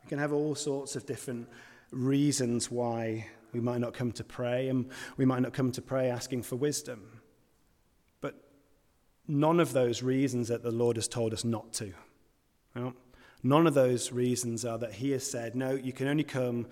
We 0.04 0.08
can 0.10 0.18
have 0.18 0.32
all 0.32 0.54
sorts 0.54 0.96
of 0.96 1.06
different 1.06 1.48
reasons 1.90 2.70
why 2.70 3.28
we 3.52 3.60
might 3.60 3.80
not 3.80 3.94
come 3.94 4.12
to 4.12 4.24
pray, 4.24 4.68
and 4.68 4.90
we 5.16 5.24
might 5.24 5.40
not 5.40 5.54
come 5.54 5.72
to 5.72 5.82
pray 5.82 6.10
asking 6.10 6.42
for 6.42 6.56
wisdom. 6.56 7.22
None 9.26 9.60
of 9.60 9.72
those 9.72 10.02
reasons 10.02 10.48
that 10.48 10.62
the 10.62 10.70
Lord 10.70 10.96
has 10.96 11.08
told 11.08 11.32
us 11.32 11.44
not 11.44 11.72
to. 11.74 11.92
none 13.42 13.66
of 13.66 13.74
those 13.74 14.12
reasons 14.12 14.64
are 14.64 14.78
that 14.78 14.94
He 14.94 15.10
has 15.12 15.28
said, 15.28 15.54
no, 15.54 15.72
you 15.72 15.92
can 15.92 16.08
only 16.08 16.24
come 16.24 16.66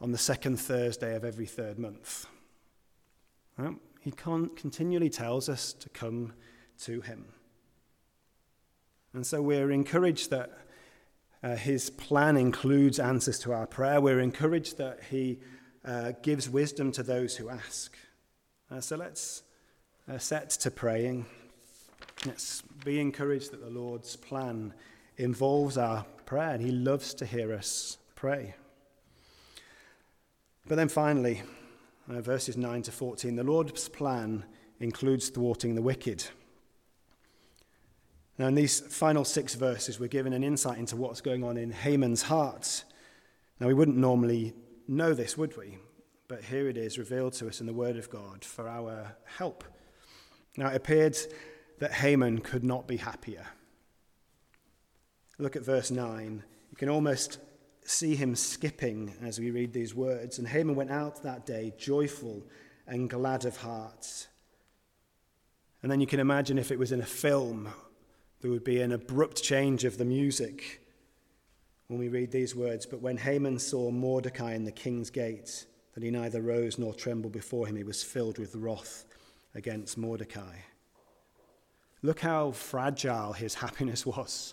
on 0.00 0.12
the 0.12 0.18
second 0.18 0.58
Thursday 0.58 1.14
of 1.14 1.24
every 1.24 1.46
third 1.46 1.78
month. 1.78 2.26
He 4.00 4.10
continually 4.10 5.08
tells 5.08 5.48
us 5.48 5.72
to 5.72 5.88
come 5.88 6.34
to 6.80 7.00
Him. 7.00 7.24
And 9.14 9.26
so 9.26 9.40
we're 9.40 9.70
encouraged 9.70 10.30
that 10.30 10.58
uh, 11.42 11.56
His 11.56 11.88
plan 11.88 12.36
includes 12.36 12.98
answers 12.98 13.38
to 13.40 13.52
our 13.52 13.66
prayer. 13.66 14.00
We're 14.00 14.20
encouraged 14.20 14.76
that 14.76 15.04
He 15.10 15.38
uh, 15.84 16.12
gives 16.22 16.50
wisdom 16.50 16.92
to 16.92 17.02
those 17.02 17.36
who 17.36 17.48
ask. 17.48 17.96
Uh, 18.70 18.80
so 18.80 18.96
let's 18.96 19.42
uh, 20.06 20.18
set 20.18 20.50
to 20.50 20.70
praying. 20.70 21.26
Let's 22.26 22.62
be 22.84 23.00
encouraged 23.00 23.52
that 23.52 23.60
the 23.60 23.70
Lord's 23.70 24.16
plan 24.16 24.72
involves 25.16 25.76
our 25.76 26.04
prayer, 26.26 26.50
and 26.50 26.62
He 26.62 26.70
loves 26.70 27.14
to 27.14 27.26
hear 27.26 27.52
us 27.52 27.98
pray. 28.14 28.54
But 30.66 30.76
then 30.76 30.88
finally, 30.88 31.42
uh, 32.08 32.20
verses 32.20 32.56
9 32.56 32.82
to 32.82 32.92
14, 32.92 33.36
the 33.36 33.44
Lord's 33.44 33.88
plan 33.88 34.44
includes 34.80 35.28
thwarting 35.28 35.74
the 35.74 35.82
wicked. 35.82 36.24
Now, 38.38 38.48
in 38.48 38.54
these 38.54 38.80
final 38.80 39.24
six 39.24 39.54
verses, 39.54 40.00
we're 40.00 40.08
given 40.08 40.32
an 40.32 40.42
insight 40.42 40.78
into 40.78 40.96
what's 40.96 41.20
going 41.20 41.44
on 41.44 41.56
in 41.56 41.70
Haman's 41.70 42.22
heart. 42.22 42.84
Now, 43.60 43.68
we 43.68 43.74
wouldn't 43.74 43.96
normally 43.96 44.54
know 44.88 45.14
this, 45.14 45.38
would 45.38 45.56
we? 45.56 45.78
But 46.26 46.42
here 46.42 46.68
it 46.68 46.76
is 46.76 46.98
revealed 46.98 47.34
to 47.34 47.48
us 47.48 47.60
in 47.60 47.66
the 47.66 47.72
Word 47.72 47.96
of 47.96 48.10
God 48.10 48.44
for 48.44 48.68
our 48.68 49.16
help. 49.24 49.62
Now, 50.56 50.68
it 50.68 50.76
appeared 50.76 51.16
that 51.78 51.92
Haman 51.92 52.40
could 52.40 52.64
not 52.64 52.86
be 52.86 52.96
happier. 52.96 53.46
Look 55.38 55.56
at 55.56 55.64
verse 55.64 55.90
9. 55.90 56.42
You 56.70 56.76
can 56.76 56.88
almost 56.88 57.38
see 57.84 58.14
him 58.14 58.34
skipping 58.34 59.14
as 59.22 59.38
we 59.38 59.50
read 59.50 59.72
these 59.72 59.94
words. 59.94 60.38
And 60.38 60.48
Haman 60.48 60.74
went 60.74 60.90
out 60.90 61.22
that 61.22 61.46
day 61.46 61.72
joyful 61.76 62.42
and 62.86 63.10
glad 63.10 63.44
of 63.44 63.56
heart. 63.58 64.28
And 65.82 65.90
then 65.90 66.00
you 66.00 66.06
can 66.06 66.20
imagine 66.20 66.58
if 66.58 66.70
it 66.70 66.78
was 66.78 66.92
in 66.92 67.00
a 67.00 67.06
film, 67.06 67.68
there 68.40 68.50
would 68.50 68.64
be 68.64 68.80
an 68.80 68.92
abrupt 68.92 69.42
change 69.42 69.84
of 69.84 69.98
the 69.98 70.04
music 70.04 70.82
when 71.88 71.98
we 71.98 72.08
read 72.08 72.30
these 72.30 72.54
words. 72.54 72.86
But 72.86 73.02
when 73.02 73.16
Haman 73.18 73.58
saw 73.58 73.90
Mordecai 73.90 74.54
in 74.54 74.64
the 74.64 74.72
king's 74.72 75.10
gate, 75.10 75.66
that 75.94 76.02
he 76.02 76.10
neither 76.10 76.40
rose 76.40 76.78
nor 76.78 76.94
trembled 76.94 77.32
before 77.32 77.66
him, 77.66 77.76
he 77.76 77.84
was 77.84 78.02
filled 78.02 78.38
with 78.38 78.54
wrath 78.54 79.04
against 79.54 79.98
Mordecai. 79.98 80.56
Look 82.04 82.20
how 82.20 82.50
fragile 82.50 83.32
his 83.32 83.54
happiness 83.54 84.04
was. 84.04 84.52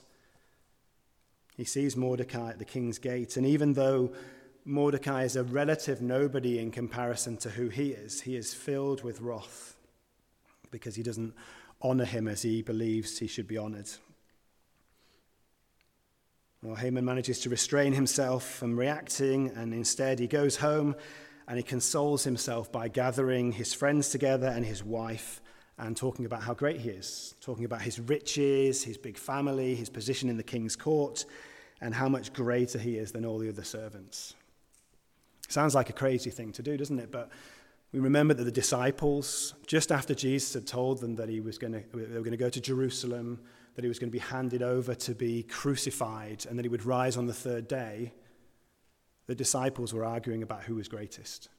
He 1.58 1.66
sees 1.66 1.98
Mordecai 1.98 2.52
at 2.52 2.60
the 2.60 2.66
king's 2.66 2.98
gate, 2.98 3.36
and 3.36 3.46
even 3.46 3.74
though 3.74 4.14
Mordecai 4.64 5.26
is 5.26 5.36
a 5.36 5.44
relative 5.44 6.02
nobody 6.02 6.60
in 6.60 6.72
comparison 6.72 7.36
to 7.40 7.50
who 7.50 7.68
he 7.68 7.90
is, 7.90 8.22
he 8.22 8.38
is 8.38 8.54
filled 8.54 9.04
with 9.04 9.20
wrath 9.20 9.76
because 10.72 10.96
he 10.96 11.04
doesn't 11.04 11.34
honor 11.82 12.06
him 12.06 12.30
as 12.30 12.42
he 12.42 12.62
believes 12.62 13.20
he 13.20 13.28
should 13.28 13.50
be 13.50 13.58
honored. 13.58 13.90
Well, 16.64 16.76
Haman 16.76 17.04
manages 17.04 17.42
to 17.42 17.50
restrain 17.50 17.92
himself 17.92 18.50
from 18.50 18.80
reacting, 18.80 19.50
and 19.50 19.74
instead 19.74 20.20
he 20.20 20.28
goes 20.28 20.56
home 20.56 20.96
and 21.50 21.58
he 21.58 21.64
consoles 21.64 22.24
himself 22.24 22.72
by 22.72 22.88
gathering 22.88 23.52
his 23.52 23.74
friends 23.74 24.08
together 24.08 24.48
and 24.48 24.66
his 24.66 24.86
wife 24.86 25.42
and 25.82 25.98
talking 25.98 26.26
about 26.26 26.44
how 26.44 26.54
great 26.54 26.80
he 26.80 26.89
is, 26.89 27.36
talking 27.41 27.65
about 27.65 27.82
his 27.82 28.00
riches, 28.00 28.84
his 28.84 28.98
big 28.98 29.17
family, 29.17 29.74
his 29.74 29.89
position 29.89 30.30
in 30.30 30.38
the 30.38 30.44
king's 30.44 30.76
court, 30.76 31.26
and 31.82 31.96
how 31.96 32.08
much 32.08 32.32
greater 32.34 32.78
he 32.78 32.98
is 32.98 33.12
than 33.12 33.26
all 33.26 33.39
the 33.39 33.50
other 33.50 33.63
servants. 33.63 34.36
Sounds 35.50 35.74
like 35.74 35.89
a 35.89 35.94
crazy 35.94 36.30
thing 36.30 36.52
to 36.54 36.62
do, 36.62 36.78
doesn't 36.78 37.00
it? 37.00 37.12
But 37.12 37.32
we 37.91 38.00
remember 38.00 38.36
that 38.36 38.44
the 38.44 38.52
disciples, 38.52 39.56
just 39.65 39.91
after 39.91 40.13
Jesus 40.13 40.54
had 40.54 40.67
told 40.67 41.02
them 41.02 41.15
that 41.15 41.30
he 41.30 41.41
was 41.41 41.58
going 41.58 41.74
to, 41.74 41.84
they 41.91 42.15
were 42.15 42.20
going 42.20 42.32
to 42.32 42.38
go 42.38 42.50
to 42.50 42.62
Jerusalem, 42.62 43.39
that 43.74 43.84
he 43.84 43.89
was 43.89 43.98
going 43.98 44.10
to 44.10 44.15
be 44.15 44.20
handed 44.20 44.62
over 44.62 44.94
to 44.94 45.15
be 45.15 45.41
crucified, 45.44 46.46
and 46.48 46.60
that 46.60 46.63
he 46.63 46.70
would 46.70 46.86
rise 46.86 47.17
on 47.17 47.26
the 47.26 47.34
third 47.34 47.67
day, 47.67 48.13
the 49.26 49.34
disciples 49.34 49.96
were 49.96 50.06
arguing 50.06 50.44
about 50.44 50.62
who 50.63 50.76
was 50.76 50.88
greatest. 50.88 51.50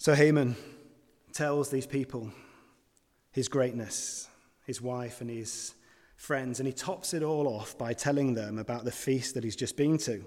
So 0.00 0.14
Haman 0.14 0.54
tells 1.32 1.70
these 1.70 1.86
people 1.86 2.30
his 3.32 3.48
greatness, 3.48 4.28
his 4.64 4.80
wife, 4.80 5.20
and 5.20 5.28
his 5.28 5.74
friends, 6.14 6.60
and 6.60 6.68
he 6.68 6.72
tops 6.72 7.14
it 7.14 7.24
all 7.24 7.48
off 7.48 7.76
by 7.76 7.94
telling 7.94 8.34
them 8.34 8.58
about 8.58 8.84
the 8.84 8.92
feast 8.92 9.34
that 9.34 9.42
he's 9.42 9.56
just 9.56 9.76
been 9.76 9.98
to. 9.98 10.24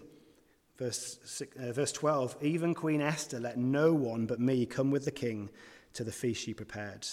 Verse, 0.78 1.20
six, 1.24 1.56
uh, 1.56 1.72
verse 1.72 1.94
12 1.94 2.36
Even 2.42 2.74
Queen 2.74 3.00
Esther 3.00 3.40
let 3.40 3.58
no 3.58 3.94
one 3.94 4.26
but 4.26 4.42
me 4.42 4.66
come 4.66 4.92
with 4.92 5.06
the 5.06 5.12
king 5.12 5.50
to 5.94 6.04
the 6.04 6.12
feast 6.12 6.44
she 6.44 6.54
prepared. 6.54 7.08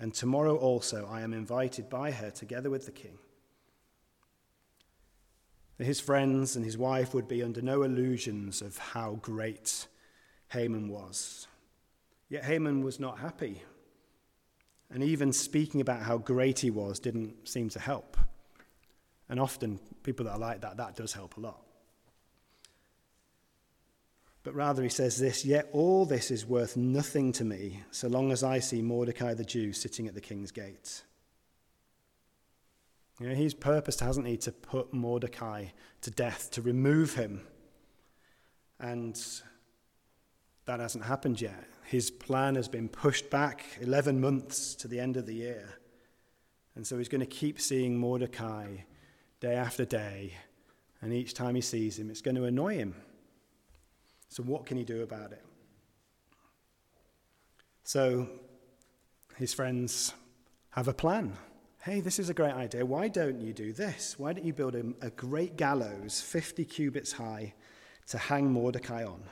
And 0.00 0.12
tomorrow 0.12 0.56
also 0.56 1.08
I 1.08 1.20
am 1.20 1.32
invited 1.32 1.88
by 1.88 2.10
her 2.10 2.32
together 2.32 2.68
with 2.68 2.86
the 2.86 2.92
king. 2.92 3.18
His 5.78 6.00
friends 6.00 6.56
and 6.56 6.64
his 6.64 6.76
wife 6.76 7.14
would 7.14 7.28
be 7.28 7.44
under 7.44 7.62
no 7.62 7.82
illusions 7.84 8.60
of 8.60 8.76
how 8.76 9.20
great 9.22 9.86
Haman 10.48 10.88
was. 10.88 11.46
Yet 12.28 12.44
Haman 12.44 12.82
was 12.82 12.98
not 12.98 13.18
happy. 13.18 13.62
And 14.90 15.02
even 15.02 15.32
speaking 15.32 15.80
about 15.80 16.02
how 16.02 16.18
great 16.18 16.60
he 16.60 16.70
was 16.70 16.98
didn't 16.98 17.48
seem 17.48 17.68
to 17.70 17.80
help. 17.80 18.16
And 19.28 19.40
often, 19.40 19.80
people 20.02 20.26
that 20.26 20.32
are 20.32 20.38
like 20.38 20.60
that, 20.60 20.76
that 20.76 20.96
does 20.96 21.12
help 21.12 21.36
a 21.36 21.40
lot. 21.40 21.60
But 24.44 24.54
rather, 24.54 24.84
he 24.84 24.88
says 24.88 25.18
this 25.18 25.44
Yet 25.44 25.68
all 25.72 26.06
this 26.06 26.30
is 26.30 26.46
worth 26.46 26.76
nothing 26.76 27.32
to 27.32 27.44
me 27.44 27.82
so 27.90 28.06
long 28.06 28.30
as 28.30 28.44
I 28.44 28.60
see 28.60 28.80
Mordecai 28.80 29.34
the 29.34 29.44
Jew 29.44 29.72
sitting 29.72 30.06
at 30.06 30.14
the 30.14 30.20
king's 30.20 30.52
gate. 30.52 31.02
You 33.18 33.28
know, 33.28 33.34
his 33.34 33.54
purpose 33.54 33.98
hasn't 33.98 34.26
he 34.26 34.36
to 34.38 34.52
put 34.52 34.92
Mordecai 34.92 35.66
to 36.02 36.10
death, 36.12 36.50
to 36.52 36.62
remove 36.62 37.14
him. 37.14 37.40
And 38.78 39.20
that 40.66 40.80
hasn't 40.80 41.04
happened 41.04 41.40
yet. 41.40 41.64
His 41.84 42.10
plan 42.10 42.56
has 42.56 42.68
been 42.68 42.88
pushed 42.88 43.30
back 43.30 43.64
11 43.80 44.20
months 44.20 44.74
to 44.76 44.88
the 44.88 45.00
end 45.00 45.16
of 45.16 45.26
the 45.26 45.34
year. 45.34 45.78
And 46.74 46.86
so 46.86 46.98
he's 46.98 47.08
going 47.08 47.20
to 47.20 47.26
keep 47.26 47.60
seeing 47.60 47.96
Mordecai 47.96 48.78
day 49.40 49.54
after 49.54 49.84
day. 49.84 50.34
And 51.00 51.12
each 51.12 51.34
time 51.34 51.54
he 51.54 51.60
sees 51.60 51.98
him, 51.98 52.10
it's 52.10 52.20
going 52.20 52.34
to 52.34 52.44
annoy 52.44 52.74
him. 52.74 52.94
So, 54.28 54.42
what 54.42 54.66
can 54.66 54.76
he 54.76 54.84
do 54.84 55.02
about 55.02 55.32
it? 55.32 55.44
So, 57.84 58.28
his 59.36 59.54
friends 59.54 60.12
have 60.70 60.88
a 60.88 60.92
plan 60.92 61.36
hey, 61.86 62.00
this 62.00 62.18
is 62.18 62.28
a 62.28 62.34
great 62.34 62.52
idea. 62.52 62.84
Why 62.84 63.06
don't 63.06 63.40
you 63.40 63.52
do 63.52 63.72
this? 63.72 64.18
Why 64.18 64.32
don't 64.32 64.44
you 64.44 64.52
build 64.52 64.74
a, 64.74 64.82
a 65.02 65.10
great 65.10 65.56
gallows 65.56 66.20
50 66.20 66.64
cubits 66.64 67.12
high 67.12 67.54
to 68.08 68.18
hang 68.18 68.50
Mordecai 68.50 69.04
on? 69.04 69.22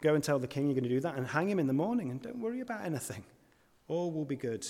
Go 0.00 0.14
and 0.14 0.22
tell 0.22 0.38
the 0.38 0.46
king 0.46 0.66
you're 0.66 0.74
going 0.74 0.84
to 0.84 0.88
do 0.88 1.00
that 1.00 1.16
and 1.16 1.26
hang 1.26 1.48
him 1.48 1.58
in 1.58 1.66
the 1.66 1.72
morning 1.72 2.10
and 2.10 2.22
don't 2.22 2.38
worry 2.38 2.60
about 2.60 2.84
anything. 2.84 3.24
All 3.88 4.12
will 4.12 4.24
be 4.24 4.36
good. 4.36 4.66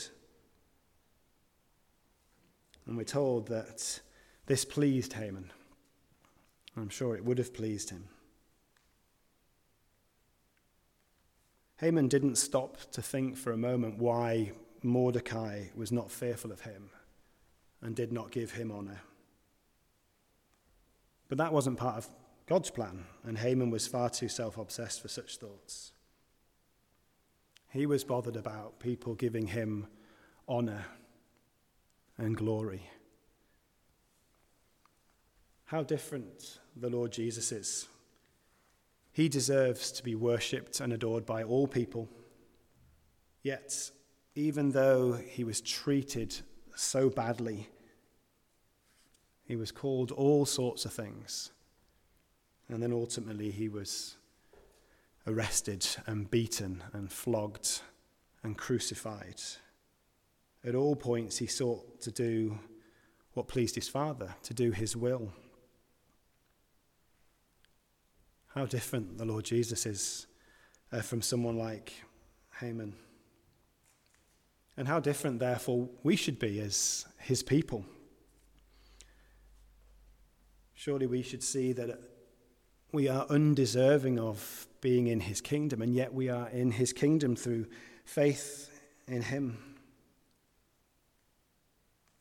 And 2.86 2.96
we're 2.96 3.04
told 3.04 3.48
that 3.48 4.00
this 4.46 4.64
pleased 4.64 5.12
Haman. 5.12 5.52
I'm 6.76 6.88
sure 6.88 7.14
it 7.14 7.24
would 7.24 7.38
have 7.38 7.52
pleased 7.52 7.90
him. 7.90 8.08
Haman 11.78 12.08
didn't 12.08 12.36
stop 12.36 12.78
to 12.92 13.02
think 13.02 13.36
for 13.36 13.52
a 13.52 13.56
moment 13.56 13.98
why 13.98 14.52
Mordecai 14.82 15.64
was 15.76 15.92
not 15.92 16.10
fearful 16.10 16.50
of 16.50 16.62
him 16.62 16.90
and 17.82 17.94
did 17.94 18.12
not 18.12 18.30
give 18.30 18.52
him 18.52 18.72
honor. 18.72 19.00
But 21.28 21.38
that 21.38 21.52
wasn't 21.52 21.78
part 21.78 21.98
of 21.98 22.08
God's 22.48 22.70
plan, 22.70 23.04
and 23.24 23.36
Haman 23.36 23.70
was 23.70 23.86
far 23.86 24.08
too 24.08 24.28
self 24.28 24.56
obsessed 24.56 25.02
for 25.02 25.08
such 25.08 25.36
thoughts. 25.36 25.92
He 27.68 27.84
was 27.84 28.04
bothered 28.04 28.36
about 28.36 28.80
people 28.80 29.14
giving 29.14 29.48
him 29.48 29.86
honor 30.48 30.86
and 32.16 32.34
glory. 32.34 32.88
How 35.66 35.82
different 35.82 36.58
the 36.74 36.88
Lord 36.88 37.12
Jesus 37.12 37.52
is. 37.52 37.86
He 39.12 39.28
deserves 39.28 39.92
to 39.92 40.02
be 40.02 40.14
worshipped 40.14 40.80
and 40.80 40.94
adored 40.94 41.26
by 41.26 41.42
all 41.42 41.68
people. 41.68 42.08
Yet 43.42 43.90
even 44.34 44.70
though 44.70 45.12
he 45.12 45.44
was 45.44 45.60
treated 45.60 46.34
so 46.74 47.10
badly, 47.10 47.68
he 49.44 49.56
was 49.56 49.72
called 49.72 50.12
all 50.12 50.46
sorts 50.46 50.86
of 50.86 50.92
things. 50.94 51.50
And 52.68 52.82
then 52.82 52.92
ultimately, 52.92 53.50
he 53.50 53.68
was 53.68 54.16
arrested 55.26 55.86
and 56.06 56.30
beaten 56.30 56.82
and 56.92 57.10
flogged 57.10 57.80
and 58.42 58.56
crucified. 58.56 59.40
At 60.64 60.74
all 60.74 60.96
points, 60.96 61.38
he 61.38 61.46
sought 61.46 62.00
to 62.02 62.10
do 62.10 62.58
what 63.34 63.48
pleased 63.48 63.74
his 63.74 63.88
Father, 63.88 64.34
to 64.42 64.54
do 64.54 64.70
his 64.70 64.96
will. 64.96 65.32
How 68.48 68.66
different 68.66 69.18
the 69.18 69.24
Lord 69.24 69.44
Jesus 69.44 69.86
is 69.86 70.26
uh, 70.92 71.00
from 71.00 71.22
someone 71.22 71.56
like 71.56 71.92
Haman. 72.60 72.94
And 74.76 74.88
how 74.88 75.00
different, 75.00 75.38
therefore, 75.38 75.88
we 76.02 76.16
should 76.16 76.38
be 76.38 76.60
as 76.60 77.06
his 77.18 77.42
people. 77.42 77.84
Surely 80.74 81.06
we 81.06 81.22
should 81.22 81.42
see 81.42 81.72
that 81.72 82.00
we 82.92 83.08
are 83.08 83.26
undeserving 83.28 84.18
of 84.18 84.66
being 84.80 85.08
in 85.08 85.20
his 85.20 85.40
kingdom, 85.40 85.82
and 85.82 85.94
yet 85.94 86.14
we 86.14 86.28
are 86.28 86.48
in 86.48 86.70
his 86.70 86.92
kingdom 86.92 87.36
through 87.36 87.66
faith 88.04 88.70
in 89.06 89.22
him. 89.22 89.58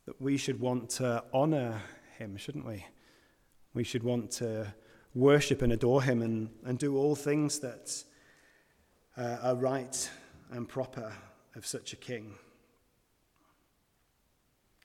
That 0.05 0.21
we 0.21 0.37
should 0.37 0.59
want 0.59 0.89
to 0.91 1.23
honor 1.33 1.81
him, 2.17 2.37
shouldn't 2.37 2.65
we? 2.65 2.85
We 3.73 3.83
should 3.83 4.03
want 4.03 4.31
to 4.31 4.73
worship 5.13 5.61
and 5.61 5.71
adore 5.71 6.03
him 6.03 6.21
and, 6.21 6.49
and 6.65 6.77
do 6.77 6.97
all 6.97 7.15
things 7.15 7.59
that 7.59 8.03
uh, 9.17 9.37
are 9.41 9.55
right 9.55 10.09
and 10.51 10.67
proper 10.67 11.13
of 11.55 11.65
such 11.65 11.93
a 11.93 11.95
king. 11.95 12.35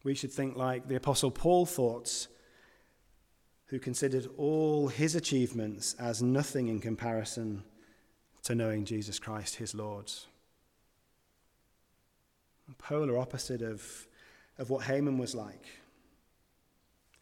We 0.05 0.15
should 0.15 0.33
think 0.33 0.57
like 0.57 0.89
the 0.89 0.97
Apostle 0.97 1.31
Paul 1.31 1.67
thought, 1.67 2.27
who 3.73 3.79
considered 3.79 4.29
all 4.37 4.89
his 4.89 5.15
achievements 5.15 5.97
as 5.99 6.21
nothing 6.23 6.69
in 6.69 6.79
comparison 6.79 7.65
to 8.43 8.55
knowing 8.55 8.85
Jesus 8.85 9.19
Christ, 9.19 9.55
his 9.55 9.75
Lord. 9.75 10.13
Polar 12.77 13.17
opposite 13.17 13.63
of, 13.63 14.07
of 14.59 14.69
what 14.69 14.85
Haman 14.85 15.17
was 15.17 15.35
like. 15.35 15.65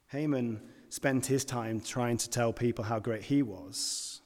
Haman 0.08 0.60
spent 0.88 1.24
his 1.24 1.44
time 1.44 1.80
trying 1.80 2.16
to 2.16 2.28
tell 2.28 2.52
people 2.52 2.84
how 2.84 2.98
great 2.98 3.22
he 3.22 3.42
was, 3.42 4.20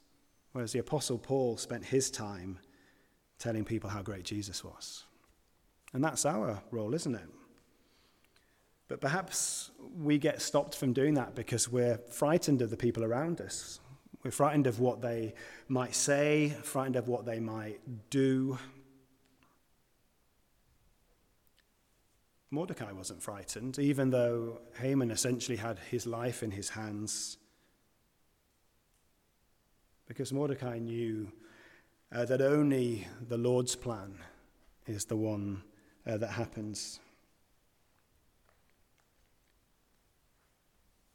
whereas 0.53 0.73
the 0.73 0.79
Apostle 0.79 1.19
Paul 1.19 1.59
spent 1.59 1.85
his 1.85 2.11
time 2.11 2.59
telling 3.39 3.67
people 3.67 3.91
how 3.91 4.01
great 4.01 4.25
Jesus 4.25 4.65
was. 4.65 5.05
And 5.93 6.03
that's 6.03 6.25
our 6.25 6.63
role, 6.71 6.95
isn't 6.95 7.17
it? 7.17 7.29
But 8.89 9.01
perhaps 9.01 9.71
we 9.97 10.19
get 10.19 10.43
stopped 10.43 10.77
from 10.77 10.93
doing 10.93 11.15
that 11.15 11.35
because 11.35 11.69
we're 11.69 11.99
frightened 12.11 12.63
of 12.63 12.71
the 12.71 12.77
people 12.77 13.05
around 13.05 13.41
us. 13.41 13.81
We're 14.23 14.31
frightened 14.31 14.67
of 14.67 14.81
what 14.81 15.01
they 15.01 15.35
might 15.69 15.95
say, 15.95 16.51
frightened 16.63 16.97
of 16.97 17.09
what 17.09 17.25
they 17.25 17.41
might 17.41 17.81
do. 18.11 18.59
Mordecai 22.51 22.93
wasn't 22.93 23.23
frightened, 23.23 23.79
even 23.79 24.11
though 24.11 24.61
Haman 24.79 25.11
essentially 25.11 25.57
had 25.57 25.79
his 25.91 26.07
life 26.07 26.43
in 26.43 26.53
his 26.53 26.69
hands. 26.71 27.37
Because 30.07 30.33
Mordecai 30.33 30.79
knew 30.79 31.33
uh, 32.13 32.25
that 32.27 32.41
only 32.41 33.09
the 33.29 33.39
Lord's 33.39 33.75
plan 33.75 34.19
is 34.87 35.05
the 35.05 35.17
one 35.17 35.63
uh, 36.07 36.17
that 36.19 36.31
happens. 36.31 37.01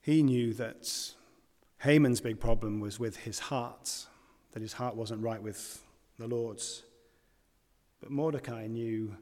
He 0.09 0.23
knew 0.23 0.55
that 0.55 0.91
Haman's 1.81 2.19
big 2.19 2.39
problem 2.39 2.79
was 2.79 2.99
with 2.99 3.15
his 3.15 3.37
heart, 3.37 4.07
that 4.53 4.61
his 4.63 4.73
heart 4.73 4.95
wasn't 4.95 5.21
right 5.21 5.39
with 5.39 5.83
the 6.17 6.25
Lord's. 6.25 6.81
But 8.01 8.09
Mordecai 8.09 8.65
knew 8.65 9.15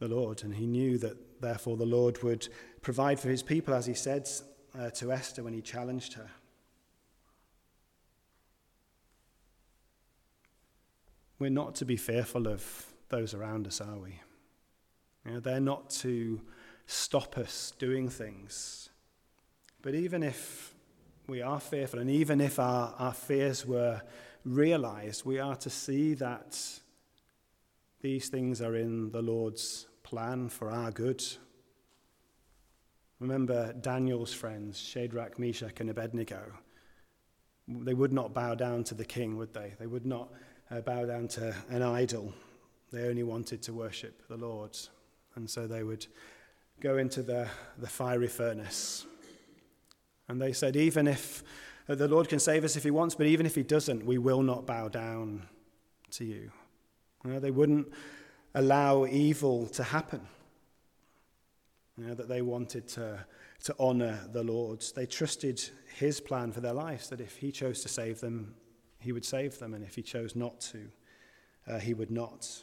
the 0.00 0.08
Lord, 0.08 0.42
and 0.42 0.56
he 0.56 0.66
knew 0.66 0.98
that 0.98 1.40
therefore 1.40 1.76
the 1.76 1.86
Lord 1.86 2.20
would 2.24 2.48
provide 2.80 3.20
for 3.20 3.28
his 3.28 3.44
people, 3.44 3.74
as 3.74 3.86
he 3.86 3.94
said 3.94 4.28
uh, 4.76 4.90
to 4.90 5.12
Esther 5.12 5.44
when 5.44 5.54
he 5.54 5.60
challenged 5.60 6.14
her. 6.14 6.28
We're 11.38 11.50
not 11.50 11.76
to 11.76 11.84
be 11.84 11.96
fearful 11.96 12.48
of 12.48 12.86
those 13.08 13.34
around 13.34 13.68
us, 13.68 13.80
are 13.80 13.98
we? 13.98 14.18
You 15.24 15.34
know, 15.34 15.38
they're 15.38 15.60
not 15.60 15.90
to 15.90 16.40
stop 16.88 17.38
us 17.38 17.72
doing 17.78 18.08
things 18.08 18.88
but 19.82 19.94
even 19.94 20.22
if 20.22 20.74
we 21.26 21.42
are 21.42 21.60
fearful, 21.60 21.98
and 21.98 22.10
even 22.10 22.40
if 22.40 22.58
our, 22.58 22.94
our 22.98 23.12
fears 23.12 23.66
were 23.66 24.00
realized, 24.44 25.24
we 25.24 25.38
are 25.38 25.56
to 25.56 25.70
see 25.70 26.14
that 26.14 26.58
these 28.00 28.28
things 28.28 28.60
are 28.60 28.76
in 28.76 29.10
the 29.10 29.22
Lord's 29.22 29.86
plan 30.02 30.48
for 30.48 30.70
our 30.70 30.90
good. 30.90 31.22
Remember 33.20 33.72
Daniel's 33.72 34.32
friends, 34.32 34.80
Shadrach, 34.80 35.38
Meshach, 35.38 35.80
and 35.80 35.90
Abednego. 35.90 36.40
They 37.68 37.94
would 37.94 38.12
not 38.12 38.34
bow 38.34 38.54
down 38.56 38.82
to 38.84 38.94
the 38.94 39.04
king, 39.04 39.36
would 39.36 39.54
they? 39.54 39.74
They 39.78 39.86
would 39.86 40.06
not 40.06 40.32
uh, 40.70 40.80
bow 40.80 41.06
down 41.06 41.28
to 41.28 41.54
an 41.70 41.82
idol. 41.82 42.34
They 42.92 43.08
only 43.08 43.22
wanted 43.22 43.62
to 43.62 43.72
worship 43.72 44.22
the 44.28 44.36
Lord. 44.36 44.76
And 45.36 45.48
so 45.48 45.66
they 45.66 45.84
would 45.84 46.06
go 46.80 46.98
into 46.98 47.22
the, 47.22 47.48
the 47.78 47.86
fiery 47.86 48.26
furnace 48.28 49.06
and 50.32 50.40
they 50.40 50.54
said, 50.54 50.76
even 50.76 51.06
if 51.06 51.44
the 51.86 52.08
Lord 52.08 52.26
can 52.26 52.38
save 52.38 52.64
us 52.64 52.74
if 52.74 52.84
He 52.84 52.90
wants, 52.90 53.14
but 53.14 53.26
even 53.26 53.44
if 53.44 53.54
He 53.54 53.62
doesn't, 53.62 54.06
we 54.06 54.16
will 54.16 54.42
not 54.42 54.66
bow 54.66 54.88
down 54.88 55.46
to 56.12 56.24
you. 56.24 56.50
you 57.22 57.32
know, 57.32 57.38
they 57.38 57.50
wouldn't 57.50 57.92
allow 58.54 59.04
evil 59.04 59.66
to 59.66 59.82
happen. 59.82 60.22
You 61.98 62.06
know, 62.06 62.14
that 62.14 62.30
they 62.30 62.40
wanted 62.40 62.88
to, 62.88 63.26
to 63.64 63.76
honor 63.78 64.20
the 64.32 64.42
Lord. 64.42 64.82
They 64.96 65.04
trusted 65.04 65.62
His 65.96 66.18
plan 66.18 66.50
for 66.50 66.62
their 66.62 66.72
lives, 66.72 67.10
that 67.10 67.20
if 67.20 67.36
He 67.36 67.52
chose 67.52 67.82
to 67.82 67.90
save 67.90 68.20
them, 68.20 68.54
He 69.00 69.12
would 69.12 69.26
save 69.26 69.58
them, 69.58 69.74
and 69.74 69.84
if 69.84 69.96
He 69.96 70.02
chose 70.02 70.34
not 70.34 70.62
to, 70.62 70.88
uh, 71.68 71.78
He 71.78 71.92
would 71.92 72.10
not. 72.10 72.62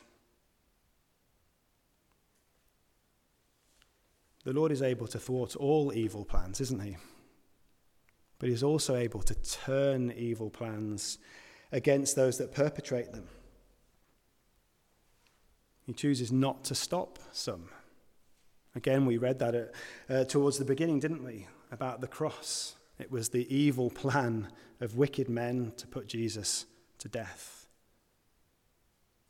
The 4.43 4.53
Lord 4.53 4.71
is 4.71 4.81
able 4.81 5.05
to 5.05 5.19
thwart 5.19 5.55
all 5.55 5.93
evil 5.93 6.25
plans, 6.25 6.59
isn't 6.61 6.81
He? 6.81 6.97
But 8.39 8.49
He's 8.49 8.63
also 8.63 8.95
able 8.95 9.21
to 9.21 9.35
turn 9.35 10.11
evil 10.15 10.49
plans 10.49 11.19
against 11.71 12.15
those 12.15 12.37
that 12.37 12.53
perpetrate 12.53 13.11
them. 13.11 13.27
He 15.85 15.93
chooses 15.93 16.31
not 16.31 16.63
to 16.65 16.75
stop 16.75 17.19
some. 17.31 17.69
Again, 18.75 19.05
we 19.05 19.17
read 19.17 19.39
that 19.39 19.55
at, 19.55 19.73
uh, 20.09 20.23
towards 20.23 20.57
the 20.57 20.65
beginning, 20.65 20.99
didn't 20.99 21.23
we? 21.23 21.47
About 21.71 22.01
the 22.01 22.07
cross. 22.07 22.75
It 22.99 23.11
was 23.11 23.29
the 23.29 23.53
evil 23.53 23.89
plan 23.89 24.49
of 24.79 24.95
wicked 24.95 25.29
men 25.29 25.73
to 25.77 25.87
put 25.87 26.07
Jesus 26.07 26.65
to 26.99 27.07
death. 27.07 27.67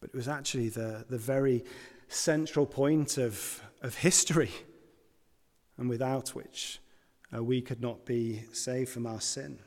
But 0.02 0.10
it 0.10 0.16
was 0.16 0.28
actually 0.28 0.70
the, 0.70 1.06
the 1.10 1.18
very 1.18 1.64
central 2.08 2.66
point 2.66 3.18
of, 3.18 3.62
of 3.82 3.96
history 3.96 4.52
and 5.78 5.90
without 5.90 6.30
which 6.30 6.80
uh, 7.36 7.44
we 7.44 7.62
could 7.62 7.82
not 7.82 8.06
be 8.06 8.44
saved 8.52 8.90
from 8.90 9.06
our 9.06 9.22
sin. 9.22 9.60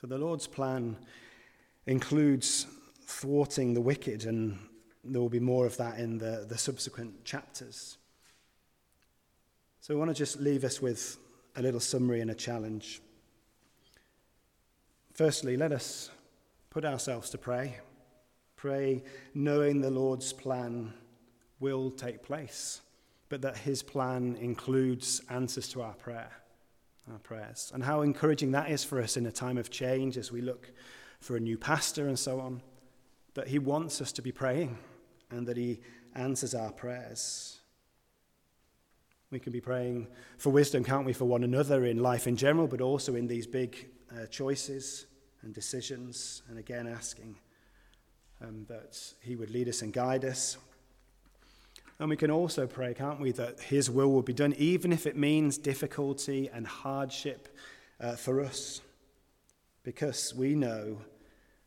So 0.00 0.06
the 0.06 0.18
Lord's 0.18 0.46
plan 0.46 0.96
includes 1.86 2.66
thwarting 3.02 3.74
the 3.74 3.80
wicked, 3.80 4.24
and 4.24 4.58
there 5.04 5.20
will 5.20 5.28
be 5.28 5.40
more 5.40 5.66
of 5.66 5.76
that 5.78 5.98
in 5.98 6.18
the, 6.18 6.46
the 6.48 6.58
subsequent 6.58 7.24
chapters. 7.24 7.98
So 9.80 9.94
I 9.94 9.96
want 9.96 10.10
to 10.10 10.14
just 10.14 10.40
leave 10.40 10.64
us 10.64 10.82
with 10.82 11.18
a 11.56 11.62
little 11.62 11.80
summary 11.80 12.20
and 12.20 12.30
a 12.30 12.34
challenge. 12.34 13.00
Firstly, 15.14 15.56
let 15.56 15.72
us 15.72 16.10
put 16.70 16.84
ourselves 16.84 17.30
to 17.30 17.38
pray. 17.38 17.78
Pray 18.56 19.02
knowing 19.34 19.80
the 19.80 19.90
Lord's 19.90 20.32
plan 20.32 20.92
will 21.60 21.90
take 21.90 22.22
place 22.22 22.82
but 23.28 23.42
that 23.42 23.56
his 23.58 23.82
plan 23.82 24.36
includes 24.40 25.20
answers 25.28 25.68
to 25.68 25.82
our 25.82 25.94
prayer, 25.94 26.30
our 27.10 27.18
prayers. 27.18 27.70
And 27.74 27.82
how 27.82 28.02
encouraging 28.02 28.52
that 28.52 28.70
is 28.70 28.84
for 28.84 29.00
us 29.00 29.16
in 29.16 29.26
a 29.26 29.32
time 29.32 29.58
of 29.58 29.70
change 29.70 30.16
as 30.16 30.32
we 30.32 30.40
look 30.40 30.72
for 31.20 31.36
a 31.36 31.40
new 31.40 31.58
pastor 31.58 32.08
and 32.08 32.18
so 32.18 32.40
on, 32.40 32.62
that 33.34 33.48
he 33.48 33.58
wants 33.58 34.00
us 34.00 34.12
to 34.12 34.22
be 34.22 34.32
praying 34.32 34.78
and 35.30 35.46
that 35.46 35.56
he 35.56 35.80
answers 36.14 36.54
our 36.54 36.72
prayers. 36.72 37.60
We 39.30 39.38
can 39.38 39.52
be 39.52 39.60
praying 39.60 40.08
for 40.38 40.50
wisdom, 40.50 40.84
can't 40.84 41.04
we, 41.04 41.12
for 41.12 41.26
one 41.26 41.44
another 41.44 41.84
in 41.84 41.98
life 41.98 42.26
in 42.26 42.36
general, 42.36 42.66
but 42.66 42.80
also 42.80 43.14
in 43.14 43.26
these 43.26 43.46
big 43.46 43.88
uh, 44.10 44.26
choices 44.26 45.06
and 45.42 45.54
decisions, 45.54 46.42
and 46.48 46.58
again 46.58 46.86
asking 46.86 47.36
um, 48.40 48.64
that 48.68 48.98
He 49.20 49.36
would 49.36 49.50
lead 49.50 49.68
us 49.68 49.82
and 49.82 49.92
guide 49.92 50.24
us. 50.24 50.56
And 52.00 52.08
we 52.08 52.16
can 52.16 52.30
also 52.30 52.66
pray, 52.66 52.94
can't 52.94 53.20
we, 53.20 53.32
that 53.32 53.60
His 53.60 53.90
will 53.90 54.12
will 54.12 54.22
be 54.22 54.32
done, 54.32 54.54
even 54.56 54.92
if 54.92 55.06
it 55.06 55.16
means 55.16 55.58
difficulty 55.58 56.48
and 56.52 56.66
hardship 56.66 57.48
uh, 58.00 58.14
for 58.14 58.40
us. 58.40 58.80
Because 59.82 60.34
we 60.34 60.54
know 60.54 60.98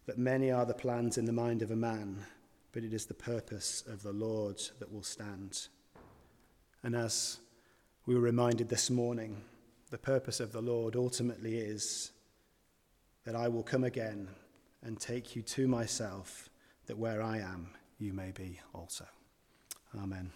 that 0.06 0.18
many 0.18 0.52
are 0.52 0.66
the 0.66 0.74
plans 0.74 1.18
in 1.18 1.26
the 1.26 1.34
mind 1.34 1.62
of 1.62 1.72
a 1.72 1.76
man, 1.76 2.26
but 2.72 2.84
it 2.84 2.94
is 2.94 3.06
the 3.06 3.14
purpose 3.14 3.84
of 3.88 4.04
the 4.04 4.14
Lord 4.14 4.62
that 4.80 4.92
will 4.92 5.04
stand. 5.04 5.68
And 6.84 6.96
as 6.96 7.40
we 8.06 8.16
were 8.16 8.22
reminded 8.22 8.70
this 8.70 8.90
morning, 8.90 9.44
the 9.90 9.98
purpose 9.98 10.40
of 10.40 10.54
the 10.54 10.62
Lord 10.62 10.96
ultimately 10.96 11.58
is 11.58 12.12
that 13.26 13.36
I 13.36 13.50
will 13.50 13.64
come 13.64 13.84
again 13.84 14.30
and 14.82 15.00
take 15.00 15.36
you 15.36 15.42
to 15.42 15.68
myself, 15.68 16.50
that 16.86 16.98
where 16.98 17.22
I 17.22 17.40
am, 17.40 17.72
you 18.00 18.14
may 18.14 18.32
be 18.32 18.60
also. 18.74 19.06
Amen. 19.98 20.32